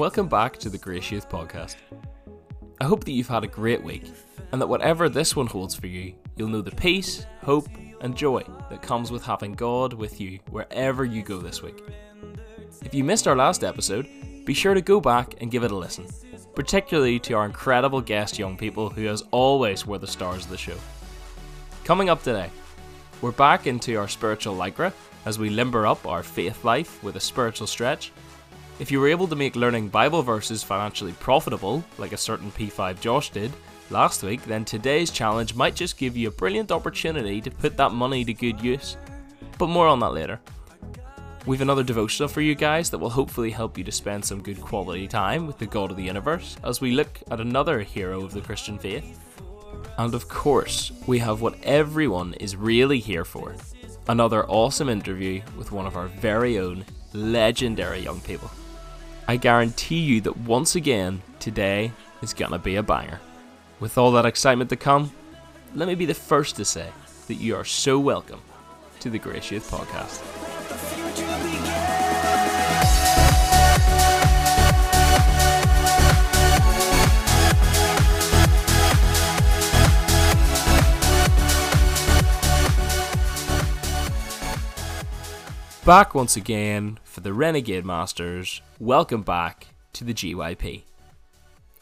Welcome 0.00 0.28
back 0.28 0.56
to 0.60 0.70
the 0.70 0.78
Grace 0.78 1.10
Youth 1.10 1.28
Podcast. 1.28 1.76
I 2.80 2.84
hope 2.84 3.04
that 3.04 3.12
you've 3.12 3.28
had 3.28 3.44
a 3.44 3.46
great 3.46 3.82
week, 3.82 4.04
and 4.50 4.58
that 4.58 4.66
whatever 4.66 5.10
this 5.10 5.36
one 5.36 5.46
holds 5.46 5.74
for 5.74 5.88
you, 5.88 6.14
you'll 6.36 6.48
know 6.48 6.62
the 6.62 6.70
peace, 6.70 7.26
hope, 7.42 7.68
and 8.00 8.16
joy 8.16 8.42
that 8.70 8.80
comes 8.80 9.10
with 9.10 9.22
having 9.22 9.52
God 9.52 9.92
with 9.92 10.18
you 10.18 10.38
wherever 10.48 11.04
you 11.04 11.22
go 11.22 11.36
this 11.36 11.62
week. 11.62 11.84
If 12.82 12.94
you 12.94 13.04
missed 13.04 13.28
our 13.28 13.36
last 13.36 13.62
episode, 13.62 14.08
be 14.46 14.54
sure 14.54 14.72
to 14.72 14.80
go 14.80 15.02
back 15.02 15.34
and 15.42 15.50
give 15.50 15.64
it 15.64 15.70
a 15.70 15.76
listen, 15.76 16.06
particularly 16.54 17.18
to 17.18 17.34
our 17.34 17.44
incredible 17.44 18.00
guest 18.00 18.38
young 18.38 18.56
people 18.56 18.88
who, 18.88 19.06
as 19.06 19.22
always, 19.32 19.86
were 19.86 19.98
the 19.98 20.06
stars 20.06 20.44
of 20.44 20.50
the 20.50 20.56
show. 20.56 20.78
Coming 21.84 22.08
up 22.08 22.22
today, 22.22 22.48
we're 23.20 23.32
back 23.32 23.66
into 23.66 23.96
our 23.96 24.08
spiritual 24.08 24.56
lycra 24.56 24.94
as 25.26 25.38
we 25.38 25.50
limber 25.50 25.86
up 25.86 26.06
our 26.06 26.22
faith 26.22 26.64
life 26.64 27.04
with 27.04 27.16
a 27.16 27.20
spiritual 27.20 27.66
stretch. 27.66 28.12
If 28.80 28.90
you 28.90 28.98
were 28.98 29.08
able 29.08 29.28
to 29.28 29.36
make 29.36 29.56
learning 29.56 29.90
Bible 29.90 30.22
verses 30.22 30.62
financially 30.62 31.12
profitable, 31.12 31.84
like 31.98 32.12
a 32.12 32.16
certain 32.16 32.50
P5 32.52 32.98
Josh 32.98 33.28
did 33.28 33.52
last 33.90 34.22
week, 34.22 34.42
then 34.44 34.64
today's 34.64 35.10
challenge 35.10 35.54
might 35.54 35.74
just 35.74 35.98
give 35.98 36.16
you 36.16 36.28
a 36.28 36.32
brilliant 36.32 36.72
opportunity 36.72 37.42
to 37.42 37.50
put 37.50 37.76
that 37.76 37.92
money 37.92 38.24
to 38.24 38.32
good 38.32 38.58
use. 38.62 38.96
But 39.58 39.66
more 39.66 39.86
on 39.86 40.00
that 40.00 40.14
later. 40.14 40.40
We've 41.44 41.60
another 41.60 41.82
devotional 41.82 42.30
for 42.30 42.40
you 42.40 42.54
guys 42.54 42.88
that 42.88 42.96
will 42.96 43.10
hopefully 43.10 43.50
help 43.50 43.76
you 43.76 43.84
to 43.84 43.92
spend 43.92 44.24
some 44.24 44.42
good 44.42 44.62
quality 44.62 45.06
time 45.06 45.46
with 45.46 45.58
the 45.58 45.66
God 45.66 45.90
of 45.90 45.98
the 45.98 46.04
universe 46.04 46.56
as 46.64 46.80
we 46.80 46.92
look 46.92 47.20
at 47.30 47.38
another 47.38 47.80
hero 47.80 48.24
of 48.24 48.32
the 48.32 48.40
Christian 48.40 48.78
faith. 48.78 49.20
And 49.98 50.14
of 50.14 50.30
course, 50.30 50.90
we 51.06 51.18
have 51.18 51.42
what 51.42 51.62
everyone 51.64 52.32
is 52.34 52.56
really 52.56 52.98
here 52.98 53.26
for 53.26 53.54
another 54.08 54.46
awesome 54.46 54.88
interview 54.88 55.42
with 55.58 55.70
one 55.70 55.86
of 55.86 55.98
our 55.98 56.06
very 56.06 56.58
own 56.58 56.86
legendary 57.12 57.98
young 57.98 58.20
people. 58.22 58.50
I 59.30 59.36
guarantee 59.36 60.00
you 60.00 60.20
that 60.22 60.38
once 60.38 60.74
again, 60.74 61.22
today 61.38 61.92
is 62.20 62.34
gonna 62.34 62.58
be 62.58 62.74
a 62.74 62.82
banger. 62.82 63.20
With 63.78 63.96
all 63.96 64.10
that 64.10 64.26
excitement 64.26 64.70
to 64.70 64.76
come, 64.76 65.12
let 65.72 65.86
me 65.86 65.94
be 65.94 66.04
the 66.04 66.14
first 66.14 66.56
to 66.56 66.64
say 66.64 66.88
that 67.28 67.34
you 67.34 67.54
are 67.54 67.64
so 67.64 68.00
welcome 68.00 68.40
to 68.98 69.08
the 69.08 69.20
Grace 69.20 69.52
Youth 69.52 69.70
Podcast. 69.70 70.39
Back 85.90 86.14
once 86.14 86.36
again 86.36 87.00
for 87.02 87.18
the 87.18 87.32
Renegade 87.32 87.84
Masters. 87.84 88.62
Welcome 88.78 89.22
back 89.22 89.74
to 89.92 90.04
the 90.04 90.14
GYP. 90.14 90.84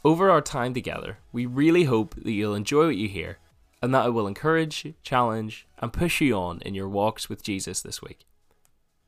Over 0.03 0.31
our 0.31 0.41
time 0.41 0.73
together, 0.73 1.19
we 1.31 1.45
really 1.45 1.84
hope 1.84 2.14
that 2.14 2.33
you'll 2.33 2.55
enjoy 2.55 2.86
what 2.86 2.97
you 2.97 3.06
hear 3.06 3.36
and 3.83 3.95
that 3.95 4.06
it 4.06 4.12
will 4.12 4.27
encourage, 4.27 4.95
challenge, 5.03 5.67
and 5.77 5.92
push 5.92 6.23
you 6.23 6.34
on 6.34 6.62
in 6.62 6.75
your 6.75 6.89
walks 6.89 7.29
with 7.29 7.42
Jesus 7.42 7.83
this 7.83 8.01
week. 8.01 8.25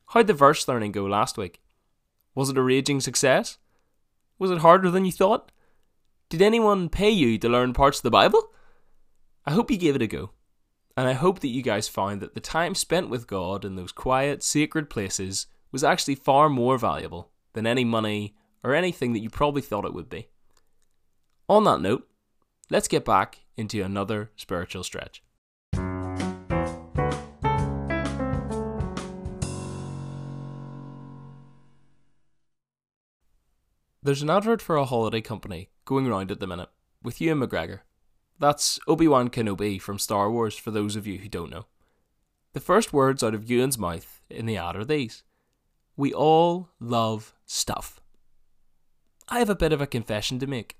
How'd 0.09 0.27
the 0.27 0.35
verse 0.35 0.67
learning 0.67 0.91
go 0.91 1.07
last 1.07 1.35
week? 1.35 1.63
Was 2.35 2.51
it 2.51 2.57
a 2.59 2.61
raging 2.61 2.99
success? 2.99 3.57
Was 4.37 4.51
it 4.51 4.59
harder 4.59 4.91
than 4.91 5.05
you 5.05 5.11
thought? 5.11 5.51
Did 6.29 6.43
anyone 6.43 6.89
pay 6.89 7.09
you 7.09 7.39
to 7.39 7.49
learn 7.49 7.73
parts 7.73 7.97
of 7.97 8.03
the 8.03 8.11
Bible? 8.11 8.51
I 9.47 9.53
hope 9.53 9.71
you 9.71 9.77
gave 9.77 9.95
it 9.95 10.03
a 10.03 10.07
go. 10.07 10.29
And 10.97 11.07
I 11.07 11.13
hope 11.13 11.39
that 11.39 11.47
you 11.47 11.61
guys 11.61 11.87
found 11.87 12.21
that 12.21 12.33
the 12.33 12.41
time 12.41 12.75
spent 12.75 13.09
with 13.09 13.27
God 13.27 13.63
in 13.63 13.75
those 13.75 13.91
quiet, 13.91 14.43
sacred 14.43 14.89
places 14.89 15.47
was 15.71 15.83
actually 15.83 16.15
far 16.15 16.49
more 16.49 16.77
valuable 16.77 17.31
than 17.53 17.65
any 17.65 17.85
money 17.85 18.35
or 18.63 18.75
anything 18.75 19.13
that 19.13 19.19
you 19.21 19.29
probably 19.29 19.61
thought 19.61 19.85
it 19.85 19.93
would 19.93 20.09
be. 20.09 20.27
On 21.47 21.63
that 21.63 21.81
note, 21.81 22.07
let's 22.69 22.87
get 22.87 23.05
back 23.05 23.39
into 23.55 23.81
another 23.81 24.31
spiritual 24.35 24.83
stretch. 24.83 25.23
There's 34.03 34.23
an 34.23 34.31
advert 34.31 34.61
for 34.61 34.77
a 34.77 34.85
holiday 34.85 35.21
company 35.21 35.69
going 35.85 36.07
round 36.07 36.31
at 36.31 36.39
the 36.39 36.47
minute 36.47 36.69
with 37.03 37.21
Ewan 37.21 37.39
McGregor. 37.39 37.81
That's 38.41 38.79
Obi 38.87 39.07
Wan 39.07 39.29
Kenobi 39.29 39.79
from 39.79 39.99
Star 39.99 40.31
Wars, 40.31 40.57
for 40.57 40.71
those 40.71 40.95
of 40.95 41.05
you 41.05 41.19
who 41.19 41.29
don't 41.29 41.51
know. 41.51 41.67
The 42.53 42.59
first 42.59 42.91
words 42.91 43.21
out 43.21 43.35
of 43.35 43.47
Ewan's 43.47 43.77
mouth 43.77 44.19
in 44.31 44.47
the 44.47 44.57
ad 44.57 44.75
are 44.75 44.83
these 44.83 45.21
We 45.95 46.11
all 46.11 46.69
love 46.79 47.35
stuff. 47.45 48.01
I 49.29 49.37
have 49.37 49.49
a 49.51 49.55
bit 49.55 49.71
of 49.71 49.79
a 49.79 49.85
confession 49.85 50.39
to 50.39 50.47
make. 50.47 50.77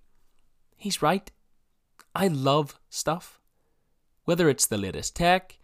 He's 0.75 1.03
right. 1.03 1.29
I 2.15 2.29
love 2.29 2.79
stuff. 2.89 3.39
Whether 4.25 4.49
it's 4.49 4.65
the 4.65 4.79
latest 4.79 5.15
tech, 5.15 5.59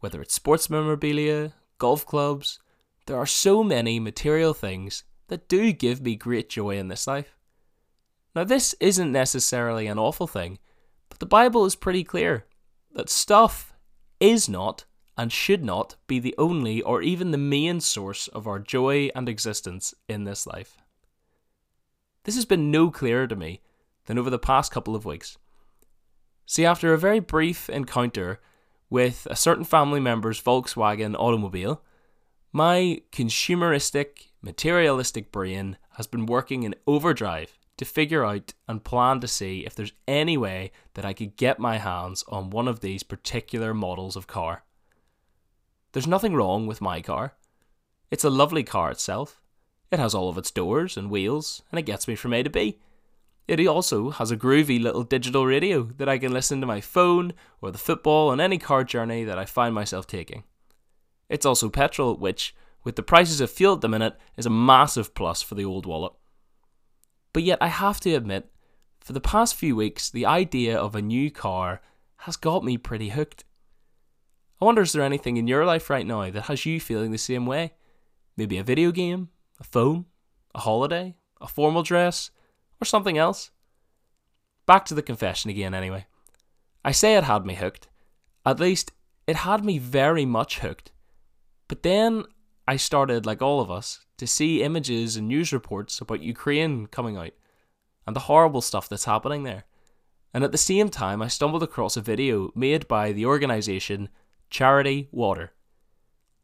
whether 0.00 0.20
it's 0.20 0.34
sports 0.34 0.68
memorabilia, 0.68 1.54
golf 1.78 2.04
clubs, 2.04 2.58
there 3.06 3.16
are 3.16 3.24
so 3.24 3.64
many 3.64 3.98
material 3.98 4.52
things 4.52 5.02
that 5.28 5.48
do 5.48 5.72
give 5.72 6.02
me 6.02 6.14
great 6.14 6.50
joy 6.50 6.76
in 6.76 6.88
this 6.88 7.06
life. 7.06 7.38
Now, 8.34 8.44
this 8.44 8.74
isn't 8.80 9.10
necessarily 9.10 9.86
an 9.86 9.98
awful 9.98 10.26
thing 10.26 10.58
the 11.18 11.26
Bible 11.26 11.64
is 11.64 11.74
pretty 11.74 12.04
clear 12.04 12.46
that 12.92 13.08
stuff 13.08 13.74
is 14.20 14.48
not 14.48 14.84
and 15.16 15.32
should 15.32 15.64
not 15.64 15.96
be 16.06 16.18
the 16.18 16.34
only 16.38 16.80
or 16.82 17.02
even 17.02 17.32
the 17.32 17.38
main 17.38 17.80
source 17.80 18.28
of 18.28 18.46
our 18.46 18.58
joy 18.58 19.10
and 19.14 19.28
existence 19.28 19.94
in 20.08 20.24
this 20.24 20.46
life. 20.46 20.78
This 22.24 22.36
has 22.36 22.44
been 22.44 22.70
no 22.70 22.90
clearer 22.90 23.26
to 23.26 23.34
me 23.34 23.60
than 24.06 24.18
over 24.18 24.30
the 24.30 24.38
past 24.38 24.70
couple 24.70 24.94
of 24.94 25.04
weeks. 25.04 25.36
See, 26.46 26.64
after 26.64 26.92
a 26.92 26.98
very 26.98 27.20
brief 27.20 27.68
encounter 27.68 28.40
with 28.88 29.26
a 29.30 29.36
certain 29.36 29.64
family 29.64 30.00
member's 30.00 30.40
Volkswagen 30.40 31.14
automobile, 31.18 31.82
my 32.52 33.02
consumeristic, 33.12 34.28
materialistic 34.40 35.30
brain 35.32 35.76
has 35.92 36.06
been 36.06 36.26
working 36.26 36.62
in 36.62 36.74
overdrive 36.86 37.57
to 37.78 37.84
figure 37.84 38.24
out 38.24 38.52
and 38.68 38.84
plan 38.84 39.20
to 39.20 39.28
see 39.28 39.64
if 39.64 39.74
there's 39.74 39.92
any 40.06 40.36
way 40.36 40.70
that 40.94 41.04
I 41.04 41.14
could 41.14 41.36
get 41.36 41.58
my 41.58 41.78
hands 41.78 42.24
on 42.28 42.50
one 42.50 42.68
of 42.68 42.80
these 42.80 43.02
particular 43.02 43.72
models 43.72 44.16
of 44.16 44.26
car. 44.26 44.64
There's 45.92 46.06
nothing 46.06 46.34
wrong 46.34 46.66
with 46.66 46.80
my 46.80 47.00
car. 47.00 47.34
It's 48.10 48.24
a 48.24 48.30
lovely 48.30 48.62
car 48.62 48.90
itself. 48.90 49.40
It 49.90 49.98
has 49.98 50.14
all 50.14 50.28
of 50.28 50.36
its 50.36 50.50
doors 50.50 50.96
and 50.96 51.10
wheels, 51.10 51.62
and 51.70 51.78
it 51.78 51.86
gets 51.86 52.06
me 52.06 52.14
from 52.14 52.34
A 52.34 52.42
to 52.42 52.50
B. 52.50 52.78
It 53.46 53.66
also 53.66 54.10
has 54.10 54.30
a 54.30 54.36
groovy 54.36 54.80
little 54.80 55.04
digital 55.04 55.46
radio 55.46 55.84
that 55.96 56.08
I 56.08 56.18
can 56.18 56.32
listen 56.32 56.60
to 56.60 56.66
my 56.66 56.82
phone 56.82 57.32
or 57.62 57.70
the 57.70 57.78
football 57.78 58.28
on 58.28 58.40
any 58.40 58.58
car 58.58 58.84
journey 58.84 59.24
that 59.24 59.38
I 59.38 59.46
find 59.46 59.74
myself 59.74 60.06
taking. 60.06 60.44
It's 61.30 61.46
also 61.46 61.70
petrol, 61.70 62.16
which, 62.16 62.54
with 62.84 62.96
the 62.96 63.02
prices 63.02 63.40
of 63.40 63.50
fuel 63.50 63.74
at 63.74 63.80
the 63.80 63.88
minute, 63.88 64.18
is 64.36 64.44
a 64.44 64.50
massive 64.50 65.14
plus 65.14 65.40
for 65.40 65.54
the 65.54 65.64
old 65.64 65.86
wallet. 65.86 66.12
But 67.38 67.44
yet, 67.44 67.58
I 67.60 67.68
have 67.68 68.00
to 68.00 68.14
admit, 68.16 68.50
for 68.98 69.12
the 69.12 69.20
past 69.20 69.54
few 69.54 69.76
weeks, 69.76 70.10
the 70.10 70.26
idea 70.26 70.76
of 70.76 70.96
a 70.96 71.00
new 71.00 71.30
car 71.30 71.80
has 72.16 72.34
got 72.34 72.64
me 72.64 72.76
pretty 72.76 73.10
hooked. 73.10 73.44
I 74.60 74.64
wonder 74.64 74.82
is 74.82 74.92
there 74.92 75.04
anything 75.04 75.36
in 75.36 75.46
your 75.46 75.64
life 75.64 75.88
right 75.88 76.04
now 76.04 76.28
that 76.28 76.46
has 76.46 76.66
you 76.66 76.80
feeling 76.80 77.12
the 77.12 77.16
same 77.16 77.46
way? 77.46 77.74
Maybe 78.36 78.58
a 78.58 78.64
video 78.64 78.90
game, 78.90 79.28
a 79.60 79.62
phone, 79.62 80.06
a 80.52 80.58
holiday, 80.58 81.14
a 81.40 81.46
formal 81.46 81.84
dress, 81.84 82.32
or 82.82 82.84
something 82.84 83.16
else? 83.16 83.52
Back 84.66 84.84
to 84.86 84.96
the 84.96 85.00
confession 85.00 85.48
again, 85.48 85.74
anyway. 85.74 86.06
I 86.84 86.90
say 86.90 87.14
it 87.14 87.22
had 87.22 87.46
me 87.46 87.54
hooked. 87.54 87.86
At 88.44 88.58
least, 88.58 88.90
it 89.28 89.36
had 89.36 89.64
me 89.64 89.78
very 89.78 90.24
much 90.24 90.58
hooked. 90.58 90.90
But 91.68 91.84
then 91.84 92.24
I 92.66 92.74
started, 92.74 93.26
like 93.26 93.42
all 93.42 93.60
of 93.60 93.70
us, 93.70 94.00
to 94.18 94.26
see 94.26 94.62
images 94.62 95.16
and 95.16 95.26
news 95.26 95.52
reports 95.52 96.00
about 96.00 96.20
Ukraine 96.20 96.86
coming 96.86 97.16
out 97.16 97.32
and 98.06 98.14
the 98.14 98.20
horrible 98.20 98.60
stuff 98.60 98.88
that's 98.88 99.04
happening 99.04 99.44
there. 99.44 99.64
And 100.34 100.44
at 100.44 100.52
the 100.52 100.58
same 100.58 100.88
time, 100.90 101.22
I 101.22 101.28
stumbled 101.28 101.62
across 101.62 101.96
a 101.96 102.02
video 102.02 102.52
made 102.54 102.86
by 102.86 103.12
the 103.12 103.26
organisation 103.26 104.10
Charity 104.50 105.08
Water. 105.10 105.52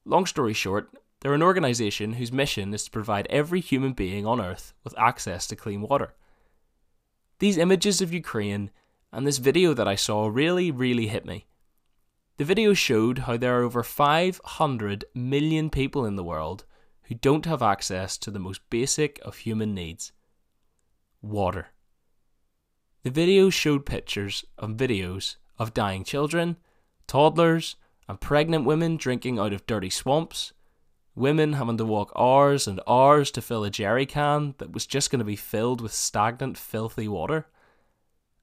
Long 0.04 0.26
story 0.26 0.54
short, 0.54 0.90
they're 1.20 1.34
an 1.34 1.42
organisation 1.42 2.14
whose 2.14 2.32
mission 2.32 2.74
is 2.74 2.84
to 2.84 2.90
provide 2.90 3.26
every 3.28 3.60
human 3.60 3.92
being 3.92 4.26
on 4.26 4.40
Earth 4.40 4.74
with 4.84 4.98
access 4.98 5.46
to 5.46 5.56
clean 5.56 5.80
water. 5.80 6.14
These 7.38 7.58
images 7.58 8.00
of 8.00 8.12
Ukraine 8.12 8.70
and 9.12 9.26
this 9.26 9.38
video 9.38 9.74
that 9.74 9.88
I 9.88 9.94
saw 9.94 10.26
really, 10.26 10.70
really 10.70 11.06
hit 11.06 11.24
me. 11.24 11.46
The 12.36 12.44
video 12.44 12.74
showed 12.74 13.20
how 13.20 13.36
there 13.36 13.58
are 13.60 13.62
over 13.62 13.82
500 13.82 15.04
million 15.14 15.70
people 15.70 16.04
in 16.04 16.16
the 16.16 16.24
world 16.24 16.64
who 17.04 17.14
don't 17.14 17.46
have 17.46 17.62
access 17.62 18.16
to 18.18 18.30
the 18.30 18.38
most 18.38 18.60
basic 18.70 19.20
of 19.24 19.38
human 19.38 19.74
needs 19.74 20.12
water. 21.22 21.68
The 23.02 23.10
video 23.10 23.50
showed 23.50 23.86
pictures 23.86 24.44
and 24.58 24.78
videos 24.78 25.36
of 25.58 25.74
dying 25.74 26.04
children, 26.04 26.56
toddlers, 27.06 27.76
and 28.08 28.20
pregnant 28.20 28.64
women 28.64 28.96
drinking 28.96 29.38
out 29.38 29.52
of 29.52 29.66
dirty 29.66 29.90
swamps, 29.90 30.52
Women 31.16 31.52
having 31.52 31.76
to 31.76 31.84
walk 31.84 32.12
hours 32.16 32.66
and 32.66 32.80
hours 32.88 33.30
to 33.32 33.42
fill 33.42 33.62
a 33.62 33.70
jerry 33.70 34.04
can 34.04 34.56
that 34.58 34.72
was 34.72 34.84
just 34.84 35.12
going 35.12 35.20
to 35.20 35.24
be 35.24 35.36
filled 35.36 35.80
with 35.80 35.92
stagnant, 35.92 36.58
filthy 36.58 37.06
water. 37.06 37.46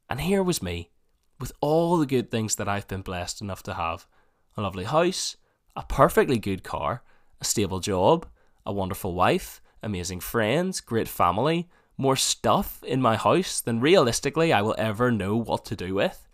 And 0.10 0.22
here 0.22 0.42
was 0.42 0.64
me, 0.64 0.90
with 1.38 1.52
all 1.60 1.98
the 1.98 2.06
good 2.06 2.32
things 2.32 2.56
that 2.56 2.70
I've 2.70 2.88
been 2.88 3.02
blessed 3.02 3.42
enough 3.42 3.62
to 3.64 3.74
have 3.74 4.08
a 4.56 4.62
lovely 4.62 4.86
house, 4.86 5.36
a 5.76 5.84
perfectly 5.84 6.40
good 6.40 6.64
car, 6.64 7.04
a 7.42 7.46
stable 7.46 7.82
job, 7.82 8.26
a 8.66 8.74
wonderful 8.74 9.14
wife, 9.14 9.62
amazing 9.84 10.20
friends, 10.20 10.82
great 10.82 11.08
family, 11.08 11.70
more 11.98 12.16
stuff 12.16 12.84
in 12.84 13.02
my 13.02 13.16
house 13.16 13.62
than 13.62 13.80
realistically 13.80 14.52
I 14.52 14.62
will 14.62 14.76
ever 14.78 15.12
know 15.12 15.36
what 15.36 15.66
to 15.66 15.76
do 15.76 15.94
with. 15.96 16.28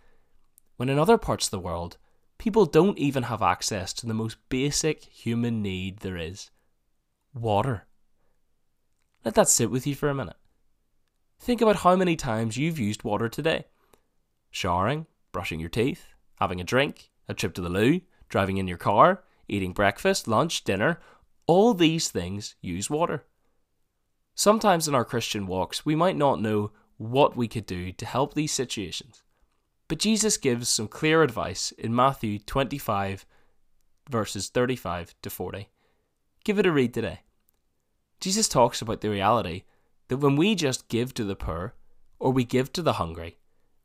When 0.76 0.88
in 0.88 0.98
other 0.98 1.18
parts 1.18 1.46
of 1.46 1.50
the 1.50 1.58
world, 1.58 1.98
people 2.38 2.66
don't 2.66 2.98
even 2.98 3.24
have 3.24 3.42
access 3.42 3.92
to 3.94 4.06
the 4.06 4.14
most 4.14 4.36
basic 4.48 5.04
human 5.04 5.60
need 5.60 5.98
there 5.98 6.16
is 6.16 6.50
water. 7.34 7.86
Let 9.24 9.34
that 9.34 9.48
sit 9.48 9.70
with 9.70 9.86
you 9.86 9.94
for 9.94 10.08
a 10.08 10.14
minute. 10.14 10.36
Think 11.40 11.60
about 11.60 11.76
how 11.76 11.96
many 11.96 12.16
times 12.16 12.56
you've 12.56 12.78
used 12.78 13.04
water 13.04 13.28
today 13.28 13.64
showering, 14.50 15.06
brushing 15.30 15.60
your 15.60 15.68
teeth, 15.68 16.06
having 16.36 16.60
a 16.60 16.64
drink, 16.64 17.10
a 17.28 17.34
trip 17.34 17.52
to 17.54 17.60
the 17.60 17.68
loo, 17.68 18.00
driving 18.28 18.56
in 18.56 18.66
your 18.66 18.78
car, 18.78 19.22
eating 19.46 19.72
breakfast, 19.72 20.26
lunch, 20.26 20.64
dinner. 20.64 21.00
All 21.48 21.72
these 21.72 22.10
things 22.10 22.54
use 22.60 22.90
water. 22.90 23.24
Sometimes 24.34 24.86
in 24.86 24.94
our 24.94 25.04
Christian 25.04 25.46
walks, 25.46 25.84
we 25.84 25.96
might 25.96 26.16
not 26.16 26.42
know 26.42 26.70
what 26.98 27.36
we 27.36 27.48
could 27.48 27.64
do 27.64 27.90
to 27.90 28.06
help 28.06 28.34
these 28.34 28.52
situations. 28.52 29.22
But 29.88 29.98
Jesus 29.98 30.36
gives 30.36 30.68
some 30.68 30.88
clear 30.88 31.22
advice 31.22 31.72
in 31.72 31.94
Matthew 31.94 32.38
25, 32.38 33.24
verses 34.10 34.48
35 34.48 35.14
to 35.22 35.30
40. 35.30 35.70
Give 36.44 36.58
it 36.58 36.66
a 36.66 36.70
read 36.70 36.92
today. 36.92 37.20
Jesus 38.20 38.46
talks 38.46 38.82
about 38.82 39.00
the 39.00 39.08
reality 39.08 39.62
that 40.08 40.18
when 40.18 40.36
we 40.36 40.54
just 40.54 40.88
give 40.88 41.14
to 41.14 41.24
the 41.24 41.36
poor, 41.36 41.74
or 42.18 42.30
we 42.30 42.44
give 42.44 42.72
to 42.74 42.82
the 42.82 42.94
hungry, 42.94 43.38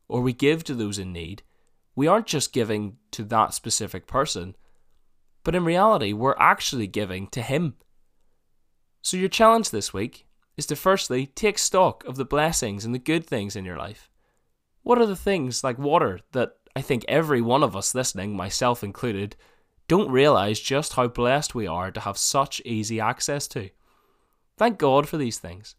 or 0.06 0.20
we 0.20 0.34
give 0.34 0.64
to 0.64 0.74
those 0.74 0.98
in 0.98 1.14
need, 1.14 1.42
we 1.96 2.06
aren't 2.06 2.26
just 2.26 2.52
giving 2.52 2.98
to 3.12 3.24
that 3.24 3.54
specific 3.54 4.06
person, 4.06 4.54
but 5.44 5.54
in 5.54 5.64
reality, 5.64 6.12
we're 6.12 6.36
actually 6.38 6.86
giving 6.86 7.28
to 7.28 7.42
Him. 7.42 7.74
So, 9.02 9.16
your 9.16 9.28
challenge 9.28 9.70
this 9.70 9.92
week 9.92 10.26
is 10.56 10.66
to 10.66 10.76
firstly 10.76 11.26
take 11.26 11.58
stock 11.58 12.04
of 12.04 12.16
the 12.16 12.24
blessings 12.24 12.84
and 12.84 12.94
the 12.94 12.98
good 12.98 13.26
things 13.26 13.54
in 13.54 13.64
your 13.64 13.76
life. 13.76 14.08
What 14.82 14.98
are 14.98 15.06
the 15.06 15.16
things 15.16 15.62
like 15.62 15.78
water 15.78 16.20
that 16.32 16.56
I 16.74 16.80
think 16.80 17.04
every 17.06 17.40
one 17.40 17.62
of 17.62 17.76
us 17.76 17.94
listening, 17.94 18.36
myself 18.36 18.82
included, 18.82 19.36
don't 19.86 20.10
realise 20.10 20.60
just 20.60 20.94
how 20.94 21.08
blessed 21.08 21.54
we 21.54 21.66
are 21.66 21.90
to 21.90 22.00
have 22.00 22.16
such 22.16 22.62
easy 22.64 22.98
access 22.98 23.46
to? 23.48 23.70
Thank 24.56 24.78
God 24.78 25.08
for 25.08 25.16
these 25.16 25.38
things. 25.38 25.74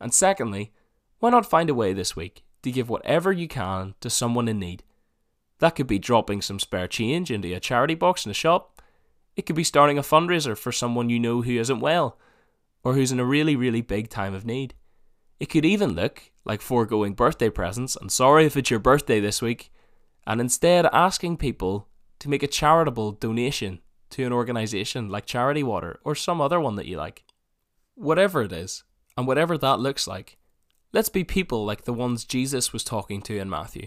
And 0.00 0.12
secondly, 0.12 0.72
why 1.18 1.30
not 1.30 1.48
find 1.48 1.68
a 1.70 1.74
way 1.74 1.92
this 1.92 2.16
week 2.16 2.44
to 2.62 2.72
give 2.72 2.88
whatever 2.88 3.30
you 3.30 3.46
can 3.46 3.94
to 4.00 4.10
someone 4.10 4.48
in 4.48 4.58
need? 4.58 4.82
That 5.58 5.76
could 5.76 5.86
be 5.86 5.98
dropping 5.98 6.40
some 6.40 6.58
spare 6.58 6.88
change 6.88 7.30
into 7.30 7.54
a 7.54 7.60
charity 7.60 7.94
box 7.94 8.24
in 8.24 8.30
a 8.30 8.34
shop. 8.34 8.69
It 9.40 9.46
could 9.46 9.56
be 9.56 9.64
starting 9.64 9.96
a 9.96 10.02
fundraiser 10.02 10.54
for 10.54 10.70
someone 10.70 11.08
you 11.08 11.18
know 11.18 11.40
who 11.40 11.52
isn't 11.52 11.80
well, 11.80 12.18
or 12.84 12.92
who's 12.92 13.10
in 13.10 13.18
a 13.18 13.24
really, 13.24 13.56
really 13.56 13.80
big 13.80 14.10
time 14.10 14.34
of 14.34 14.44
need. 14.44 14.74
It 15.38 15.46
could 15.46 15.64
even 15.64 15.94
look 15.94 16.30
like 16.44 16.60
foregoing 16.60 17.14
birthday 17.14 17.48
presents, 17.48 17.96
and 17.96 18.12
sorry 18.12 18.44
if 18.44 18.54
it's 18.54 18.68
your 18.68 18.80
birthday 18.80 19.18
this 19.18 19.40
week, 19.40 19.72
and 20.26 20.42
instead 20.42 20.84
asking 20.92 21.38
people 21.38 21.88
to 22.18 22.28
make 22.28 22.42
a 22.42 22.46
charitable 22.46 23.12
donation 23.12 23.80
to 24.10 24.26
an 24.26 24.32
organisation 24.34 25.08
like 25.08 25.24
Charity 25.24 25.62
Water 25.62 25.98
or 26.04 26.14
some 26.14 26.42
other 26.42 26.60
one 26.60 26.76
that 26.76 26.86
you 26.86 26.98
like. 26.98 27.24
Whatever 27.94 28.42
it 28.42 28.52
is, 28.52 28.84
and 29.16 29.26
whatever 29.26 29.56
that 29.56 29.80
looks 29.80 30.06
like, 30.06 30.36
let's 30.92 31.08
be 31.08 31.24
people 31.24 31.64
like 31.64 31.84
the 31.84 31.94
ones 31.94 32.26
Jesus 32.26 32.74
was 32.74 32.84
talking 32.84 33.22
to 33.22 33.38
in 33.38 33.48
Matthew 33.48 33.86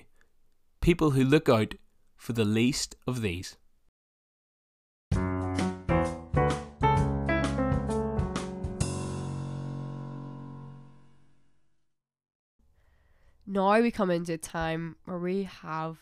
people 0.82 1.12
who 1.12 1.24
look 1.24 1.48
out 1.48 1.76
for 2.16 2.34
the 2.34 2.44
least 2.44 2.96
of 3.06 3.22
these. 3.22 3.56
Now 13.46 13.80
we 13.82 13.92
come 13.92 14.10
into 14.10 14.34
a 14.34 14.38
time 14.38 14.96
where 15.06 15.18
we 15.18 15.44
have 15.44 15.98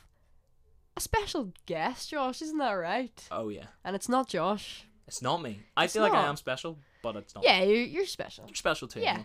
a 0.95 1.01
special 1.01 1.53
guest, 1.65 2.09
Josh, 2.11 2.41
isn't 2.41 2.57
that 2.59 2.71
right? 2.73 3.27
Oh, 3.31 3.49
yeah. 3.49 3.65
And 3.83 3.95
it's 3.95 4.09
not 4.09 4.27
Josh. 4.27 4.85
It's 5.07 5.21
not 5.21 5.41
me. 5.41 5.61
I 5.75 5.85
It's 5.85 5.93
feel 5.93 6.03
like 6.03 6.13
I 6.13 6.27
am 6.27 6.35
special, 6.35 6.77
but 7.01 7.15
it's 7.15 7.33
not. 7.35 7.43
Yeah, 7.43 7.63
you're, 7.63 7.77
you're 7.83 8.05
special. 8.05 8.45
You're 8.47 8.55
special 8.55 8.87
too. 8.87 8.99
Yeah. 9.01 9.17
Yeah. 9.17 9.23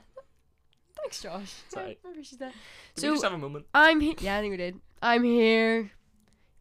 Thanks, 0.96 1.22
Josh. 1.22 1.52
Sorry. 1.68 1.98
I 2.04 2.08
appreciate 2.10 2.38
that. 2.40 2.52
Did 2.94 3.00
So- 3.02 3.08
we 3.10 3.14
just 3.16 3.24
have 3.24 3.34
a 3.34 3.38
moment? 3.38 3.66
I'm 3.74 4.00
here. 4.00 4.14
Yeah, 4.20 4.38
I 4.38 4.40
think 4.40 4.52
we 4.52 4.56
did. 4.56 4.80
I'm 5.02 5.22
here. 5.22 5.90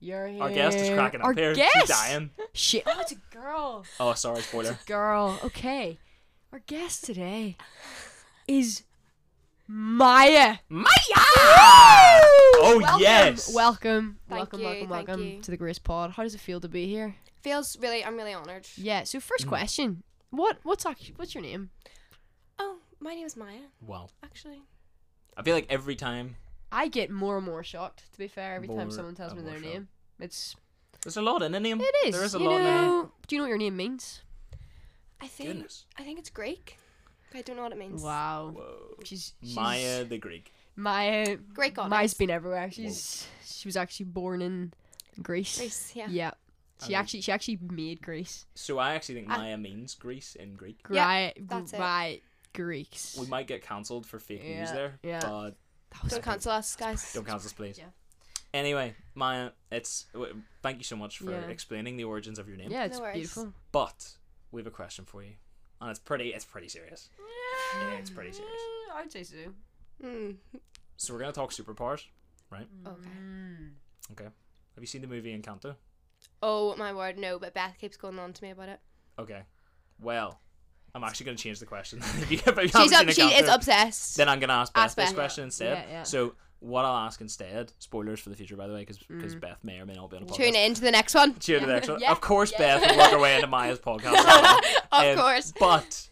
You're 0.01 0.27
here. 0.27 0.43
Our 0.43 0.49
guest 0.51 0.77
is 0.77 0.89
cracking 0.89 1.21
up 1.21 1.27
Our 1.27 1.33
here. 1.33 1.55
Guest? 1.55 1.75
She's 1.79 1.89
dying. 1.89 2.29
Shit. 2.53 2.83
Oh, 2.85 2.99
it's 2.99 3.13
a 3.13 3.15
girl. 3.33 3.85
Oh, 3.99 4.13
sorry, 4.13 4.41
spoiler. 4.41 4.77
Girl. 4.85 5.39
Okay. 5.45 5.97
Our 6.51 6.59
guest 6.59 7.05
today 7.05 7.55
is 8.47 8.83
Maya. 9.67 10.57
Maya! 10.69 10.91
Oh, 11.17 12.77
welcome, 12.81 13.01
yes! 13.01 13.53
Welcome. 13.53 14.19
Thank 14.29 14.37
welcome, 14.39 14.59
you, 14.59 14.65
welcome, 14.65 14.89
welcome 14.89 15.21
you. 15.23 15.41
to 15.41 15.51
the 15.51 15.57
Grace 15.57 15.79
Pod. 15.79 16.11
How 16.11 16.23
does 16.23 16.35
it 16.35 16.39
feel 16.41 16.59
to 16.61 16.67
be 16.67 16.87
here? 16.87 17.15
Feels 17.41 17.77
really, 17.79 18.03
I'm 18.05 18.15
really 18.15 18.33
honoured. 18.33 18.67
Yeah. 18.77 19.03
So 19.03 19.17
Mm. 19.17 19.21
first 19.23 19.47
question. 19.47 20.03
What 20.29 20.57
what's 20.63 20.85
actually 20.85 21.13
what's 21.15 21.33
your 21.33 21.41
name? 21.43 21.69
Oh, 22.59 22.77
my 22.99 23.15
name 23.15 23.25
is 23.25 23.35
Maya, 23.37 23.59
Wow. 23.81 24.09
actually. 24.23 24.61
I 25.37 25.43
feel 25.43 25.55
like 25.55 25.67
every 25.69 25.95
time 25.95 26.35
I 26.71 26.87
get 26.87 27.09
more 27.09 27.37
and 27.37 27.45
more 27.45 27.63
shocked. 27.63 28.11
To 28.11 28.17
be 28.19 28.27
fair, 28.27 28.55
every 28.55 28.67
time 28.67 28.91
someone 28.91 29.15
tells 29.15 29.33
me 29.33 29.41
their 29.41 29.59
more 29.59 29.61
name, 29.71 29.87
it's 30.19 30.55
there's 31.01 31.17
a 31.17 31.21
lot 31.21 31.41
in 31.41 31.53
a 31.55 31.59
name. 31.59 31.81
it 31.81 31.95
is. 32.07 32.15
There 32.15 32.23
is 32.23 32.35
a 32.35 32.39
you 32.39 32.49
lot 32.49 32.61
in 32.61 32.65
a 32.67 32.81
name. 32.81 33.11
Do 33.27 33.35
you 33.35 33.39
know 33.39 33.45
what 33.45 33.49
your 33.49 33.57
name 33.57 33.77
means? 33.77 34.21
I 35.21 35.27
think 35.27 35.49
Goodness. 35.49 35.85
I 35.97 36.03
think 36.03 36.19
it's 36.19 36.29
Greek. 36.29 36.77
I 37.35 37.41
don't 37.41 37.55
know 37.57 37.63
what 37.63 37.71
it 37.71 37.77
means. 37.77 38.01
Wow. 38.01 38.51
Whoa. 38.55 38.95
She's, 39.03 39.33
she's 39.43 39.55
Maya 39.55 40.03
the 40.05 40.17
Greek. 40.17 40.53
Maya. 40.75 41.37
Great 41.53 41.73
goddess. 41.73 41.89
Maya's 41.91 42.13
been 42.13 42.29
everywhere. 42.29 42.69
She's 42.71 43.27
she 43.45 43.67
was 43.67 43.77
actually 43.77 44.07
born 44.07 44.41
in 44.41 44.73
Greece. 45.21 45.57
Greece, 45.57 45.91
yeah. 45.95 46.07
Yeah. 46.09 46.31
I 46.81 46.85
She 46.85 46.93
like- 46.93 46.99
actually 47.01 47.21
she 47.21 47.31
actually 47.31 47.59
made 47.61 48.01
Greece. 48.01 48.45
So 48.55 48.77
I 48.79 48.95
actually 48.95 49.15
think 49.15 49.29
I- 49.29 49.37
Maya 49.37 49.57
means 49.57 49.95
Greece 49.95 50.35
in 50.35 50.53
Greek. 50.55 50.81
Gri- 50.83 50.95
that's 51.47 51.73
it. 51.73 51.79
Right, 51.79 52.21
Greeks. 52.53 53.17
We 53.19 53.27
might 53.27 53.47
get 53.47 53.61
cancelled 53.61 54.05
for 54.05 54.19
fake 54.19 54.43
news 54.43 54.69
Yeah, 54.69 54.73
there, 54.73 54.99
yeah. 55.03 55.19
but 55.21 55.55
That 55.91 56.03
was 56.03 56.11
Don't 56.13 56.23
cancel 56.23 56.51
us, 56.51 56.75
guys. 56.75 57.13
don't 57.13 57.25
cancel 57.25 57.47
us, 57.47 57.53
please. 57.53 57.77
Yeah. 57.77 57.85
Anyway, 58.53 58.95
Maya, 59.15 59.51
it's 59.71 60.05
w- 60.13 60.41
thank 60.61 60.77
you 60.77 60.83
so 60.83 60.95
much 60.97 61.17
for 61.19 61.31
Yeah. 61.31 61.47
explaining 61.47 61.95
the 61.97 62.03
origins 62.05 62.39
of 62.39 62.47
your 62.49 62.57
name. 62.57 62.71
Yeah, 62.71 62.85
it's 62.85 62.97
No 62.97 63.03
worries. 63.03 63.15
beautiful. 63.15 63.53
But 63.71 64.15
we 64.51 64.61
have 64.61 64.67
a 64.67 64.71
question 64.71 65.05
for 65.05 65.23
you, 65.23 65.33
and 65.81 65.89
it's 65.89 65.99
pretty. 65.99 66.29
It's 66.29 66.45
pretty 66.45 66.67
serious. 66.69 67.09
Yeah, 67.79 67.97
it's 67.97 68.09
pretty 68.09 68.31
serious. 68.31 68.61
I'd 68.93 69.11
say 69.11 69.23
so. 69.23 69.35
Mm. 70.03 70.35
So 70.97 71.13
we're 71.13 71.19
gonna 71.19 71.31
talk 71.31 71.51
superpowers. 71.51 72.03
Right? 72.49 72.67
Okay. 72.87 73.09
Mm. 73.09 73.69
Okay. 74.11 74.23
Have 74.23 74.81
you 74.83 74.87
seen 74.87 75.01
the 75.01 75.07
movie 75.07 75.37
Encanto? 75.37 75.75
Oh 76.41 76.75
my 76.77 76.93
word, 76.93 77.17
no! 77.17 77.39
But 77.39 77.53
Beth 77.53 77.75
keeps 77.79 77.97
going 77.97 78.19
on 78.19 78.33
to 78.33 78.43
me 78.43 78.51
about 78.51 78.69
it. 78.69 78.79
Okay. 79.19 79.41
Well, 80.01 80.39
I'm 80.93 81.03
actually 81.03 81.25
gonna 81.27 81.37
change 81.37 81.59
the 81.59 81.65
question. 81.65 81.99
if 82.03 82.31
you, 82.31 82.39
if 82.45 82.57
you 82.57 82.67
She's 82.67 82.91
haven't 82.91 83.09
up. 83.09 83.15
seen 83.15 83.29
She 83.29 83.35
is 83.35 83.49
obsessed. 83.49 84.17
Then 84.17 84.29
I'm 84.29 84.39
gonna 84.39 84.53
ask 84.53 84.73
Beth 84.73 84.83
Ask 84.83 84.95
this 84.95 85.05
Beth. 85.09 85.15
question 85.15 85.43
instead. 85.45 85.77
Yeah, 85.87 85.91
yeah. 85.91 86.03
So 86.03 86.35
what 86.65 86.83
I'll 86.85 86.97
ask 87.05 87.21
instead, 87.21 87.71
spoilers 87.79 88.19
for 88.19 88.29
the 88.29 88.35
future 88.35 88.55
by 88.55 88.67
the 88.67 88.73
way, 88.73 88.81
because 88.85 88.97
Mm. 89.09 89.39
Beth 89.39 89.63
may 89.63 89.79
or 89.79 89.85
may 89.85 89.93
not 89.93 90.09
be 90.09 90.17
on 90.17 90.23
a 90.23 90.25
podcast. 90.25 90.35
Tune 90.35 90.55
in 90.55 90.73
to 90.73 90.81
the 90.81 90.91
next 90.91 91.13
one. 91.13 91.33
Tune 91.35 91.55
in 91.55 91.61
to 91.61 91.67
the 91.67 91.73
next 91.73 91.87
one. 91.89 91.99
Yeah, 92.01 92.11
Of 92.11 92.21
course, 92.21 92.51
yeah. 92.51 92.79
Beth 92.79 92.91
will 92.91 92.97
work 92.97 93.11
her 93.11 93.19
way 93.19 93.35
into 93.35 93.47
Maya's 93.47 93.79
podcast. 93.79 94.15
of 94.91 95.05
Um, 95.05 95.15
course. 95.17 95.53
But 95.59 96.09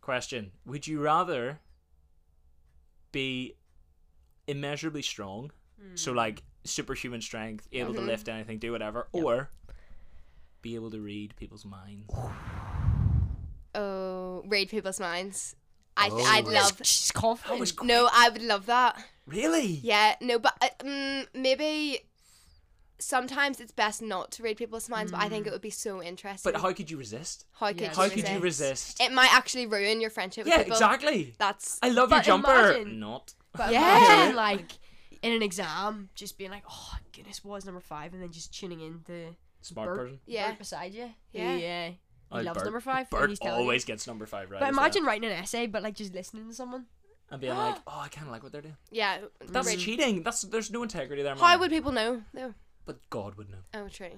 question: 0.00 0.52
Would 0.66 0.86
you 0.86 1.00
rather 1.00 1.60
be 3.12 3.54
immeasurably 4.46 5.02
strong, 5.02 5.50
so 5.94 6.12
Mm. 6.12 6.16
like 6.16 6.42
superhuman 6.64 7.20
strength, 7.20 7.68
able 7.72 7.94
to 7.94 8.00
Mhm. 8.00 8.06
lift 8.06 8.28
anything, 8.28 8.58
do 8.58 8.72
whatever, 8.72 9.08
Yep. 9.12 9.24
or 9.24 9.50
be 10.62 10.74
able 10.74 10.90
to 10.90 11.00
read 11.00 11.34
people's 11.36 11.64
minds? 11.64 12.12
Oh, 13.76 14.42
read 14.46 14.68
people's 14.68 15.00
minds. 15.00 15.56
I 15.96 16.08
Oh. 16.10 16.22
I'd 16.24 16.46
love. 16.46 16.78
She's 16.82 17.12
confident. 17.12 17.60
Was. 17.60 17.74
No, 17.82 18.08
I 18.12 18.28
would 18.28 18.42
love 18.42 18.66
that. 18.66 19.02
Really? 19.26 19.66
Yeah, 19.82 20.16
no, 20.20 20.38
but 20.38 20.54
uh, 20.60 20.68
mm, 20.84 21.26
maybe 21.34 22.00
sometimes 22.98 23.60
it's 23.60 23.72
best 23.72 24.02
not 24.02 24.30
to 24.32 24.42
read 24.42 24.56
people's 24.56 24.88
minds. 24.88 25.12
But 25.12 25.20
I 25.20 25.28
think 25.28 25.46
it 25.46 25.52
would 25.52 25.60
be 25.60 25.70
so 25.70 26.02
interesting. 26.02 26.52
But 26.52 26.60
how 26.60 26.72
could 26.72 26.90
you 26.90 26.96
resist? 26.96 27.44
How 27.52 27.68
could 27.68 27.80
Yeah. 27.80 27.90
you 27.90 27.96
How 27.96 28.02
resist? 28.04 28.26
could 28.26 28.32
you 28.34 28.40
resist? 28.40 29.00
It 29.00 29.12
might 29.12 29.32
actually 29.34 29.66
ruin 29.66 30.00
your 30.00 30.10
friendship. 30.10 30.44
With 30.44 30.52
Yeah, 30.52 30.58
people. 30.58 30.72
exactly. 30.72 31.34
That's 31.38 31.78
I 31.82 31.88
love 31.88 32.10
your 32.10 32.18
But 32.20 32.24
jumper. 32.24 32.50
imagine- 32.72 33.00
Not. 33.00 33.34
But 33.52 33.72
Yeah. 33.72 33.96
imagine 33.96 34.36
like 34.36 34.72
in 35.22 35.32
an 35.32 35.42
exam, 35.42 36.10
just 36.14 36.36
being 36.36 36.50
like, 36.50 36.64
"Oh 36.68 36.96
goodness, 37.12 37.42
what 37.44 37.52
was 37.54 37.64
number 37.64 37.80
five? 37.80 38.12
and 38.12 38.22
then 38.22 38.30
just 38.32 38.52
tuning 38.52 38.80
in 38.80 39.02
the 39.06 39.34
Smart 39.62 39.88
Bert- 39.88 39.96
person. 39.98 40.20
yeah. 40.26 40.48
bird 40.50 40.58
beside 40.58 40.92
you. 40.92 41.14
Yeah. 41.32 41.56
yeah. 41.56 41.90
He 42.32 42.40
loves 42.42 42.58
Bert- 42.58 42.64
number 42.64 42.80
five. 42.80 43.00
and 43.00 43.10
Bert 43.10 43.30
he's 43.30 43.38
telling 43.38 43.54
you. 43.56 43.60
always 43.62 43.84
gets 43.84 44.06
number 44.06 44.26
five 44.26 44.50
right. 44.50 44.60
But 44.60 44.68
as 44.70 44.74
well. 44.76 44.84
imagine 44.84 45.04
writing 45.04 45.30
an 45.30 45.36
essay, 45.36 45.66
but 45.66 45.82
like 45.82 45.94
just 45.94 46.12
listening 46.14 46.48
to 46.48 46.54
someone. 46.54 46.86
and 47.30 47.40
being 47.40 47.54
like, 47.56 47.76
"Oh, 47.86 48.00
I 48.00 48.08
kind 48.08 48.26
of 48.26 48.32
like 48.32 48.42
what 48.42 48.52
they're 48.52 48.60
doing." 48.62 48.76
Yeah. 48.90 49.18
That's 49.48 49.68
read- 49.68 49.78
cheating. 49.78 50.22
That's 50.22 50.42
there's 50.42 50.70
no 50.70 50.82
integrity 50.82 51.22
there. 51.22 51.34
How 51.36 51.48
man. 51.50 51.60
would 51.60 51.70
people 51.70 51.92
know? 51.92 52.22
No. 52.32 52.54
But 52.86 52.98
God 53.10 53.36
would 53.36 53.50
know. 53.50 53.58
Oh, 53.72 53.88
true. 53.88 54.10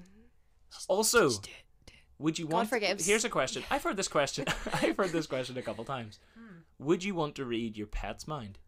Also, 0.89 1.29
Just 1.29 1.43
do 1.45 1.51
it. 1.87 1.93
would 2.19 2.39
you 2.39 2.47
want? 2.47 2.51
God 2.51 2.57
want? 2.59 2.69
forgives. 2.71 3.07
Here's 3.07 3.25
a 3.25 3.29
question. 3.29 3.63
I've 3.71 3.83
heard 3.83 3.97
this 3.97 4.09
question. 4.09 4.45
I've 4.73 4.97
heard 4.97 5.11
this 5.11 5.27
question 5.27 5.57
a 5.59 5.63
couple 5.63 5.85
times. 5.85 6.19
Hmm. 6.37 6.57
Would 6.79 7.05
you 7.05 7.15
want 7.15 7.35
to 7.37 7.45
read 7.45 7.77
your 7.77 7.87
pet's 7.87 8.27
mind? 8.27 8.59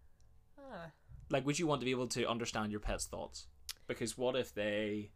Ah. 0.59 0.91
Like, 1.31 1.45
would 1.47 1.59
you 1.59 1.67
want 1.67 1.81
to 1.81 1.85
be 1.85 1.91
able 1.91 2.07
to 2.09 2.27
understand 2.29 2.71
your 2.71 2.81
pet's 2.81 3.07
thoughts? 3.07 3.47
Because 3.87 4.17
what 4.17 4.37
if 4.37 4.55
they 4.55 5.11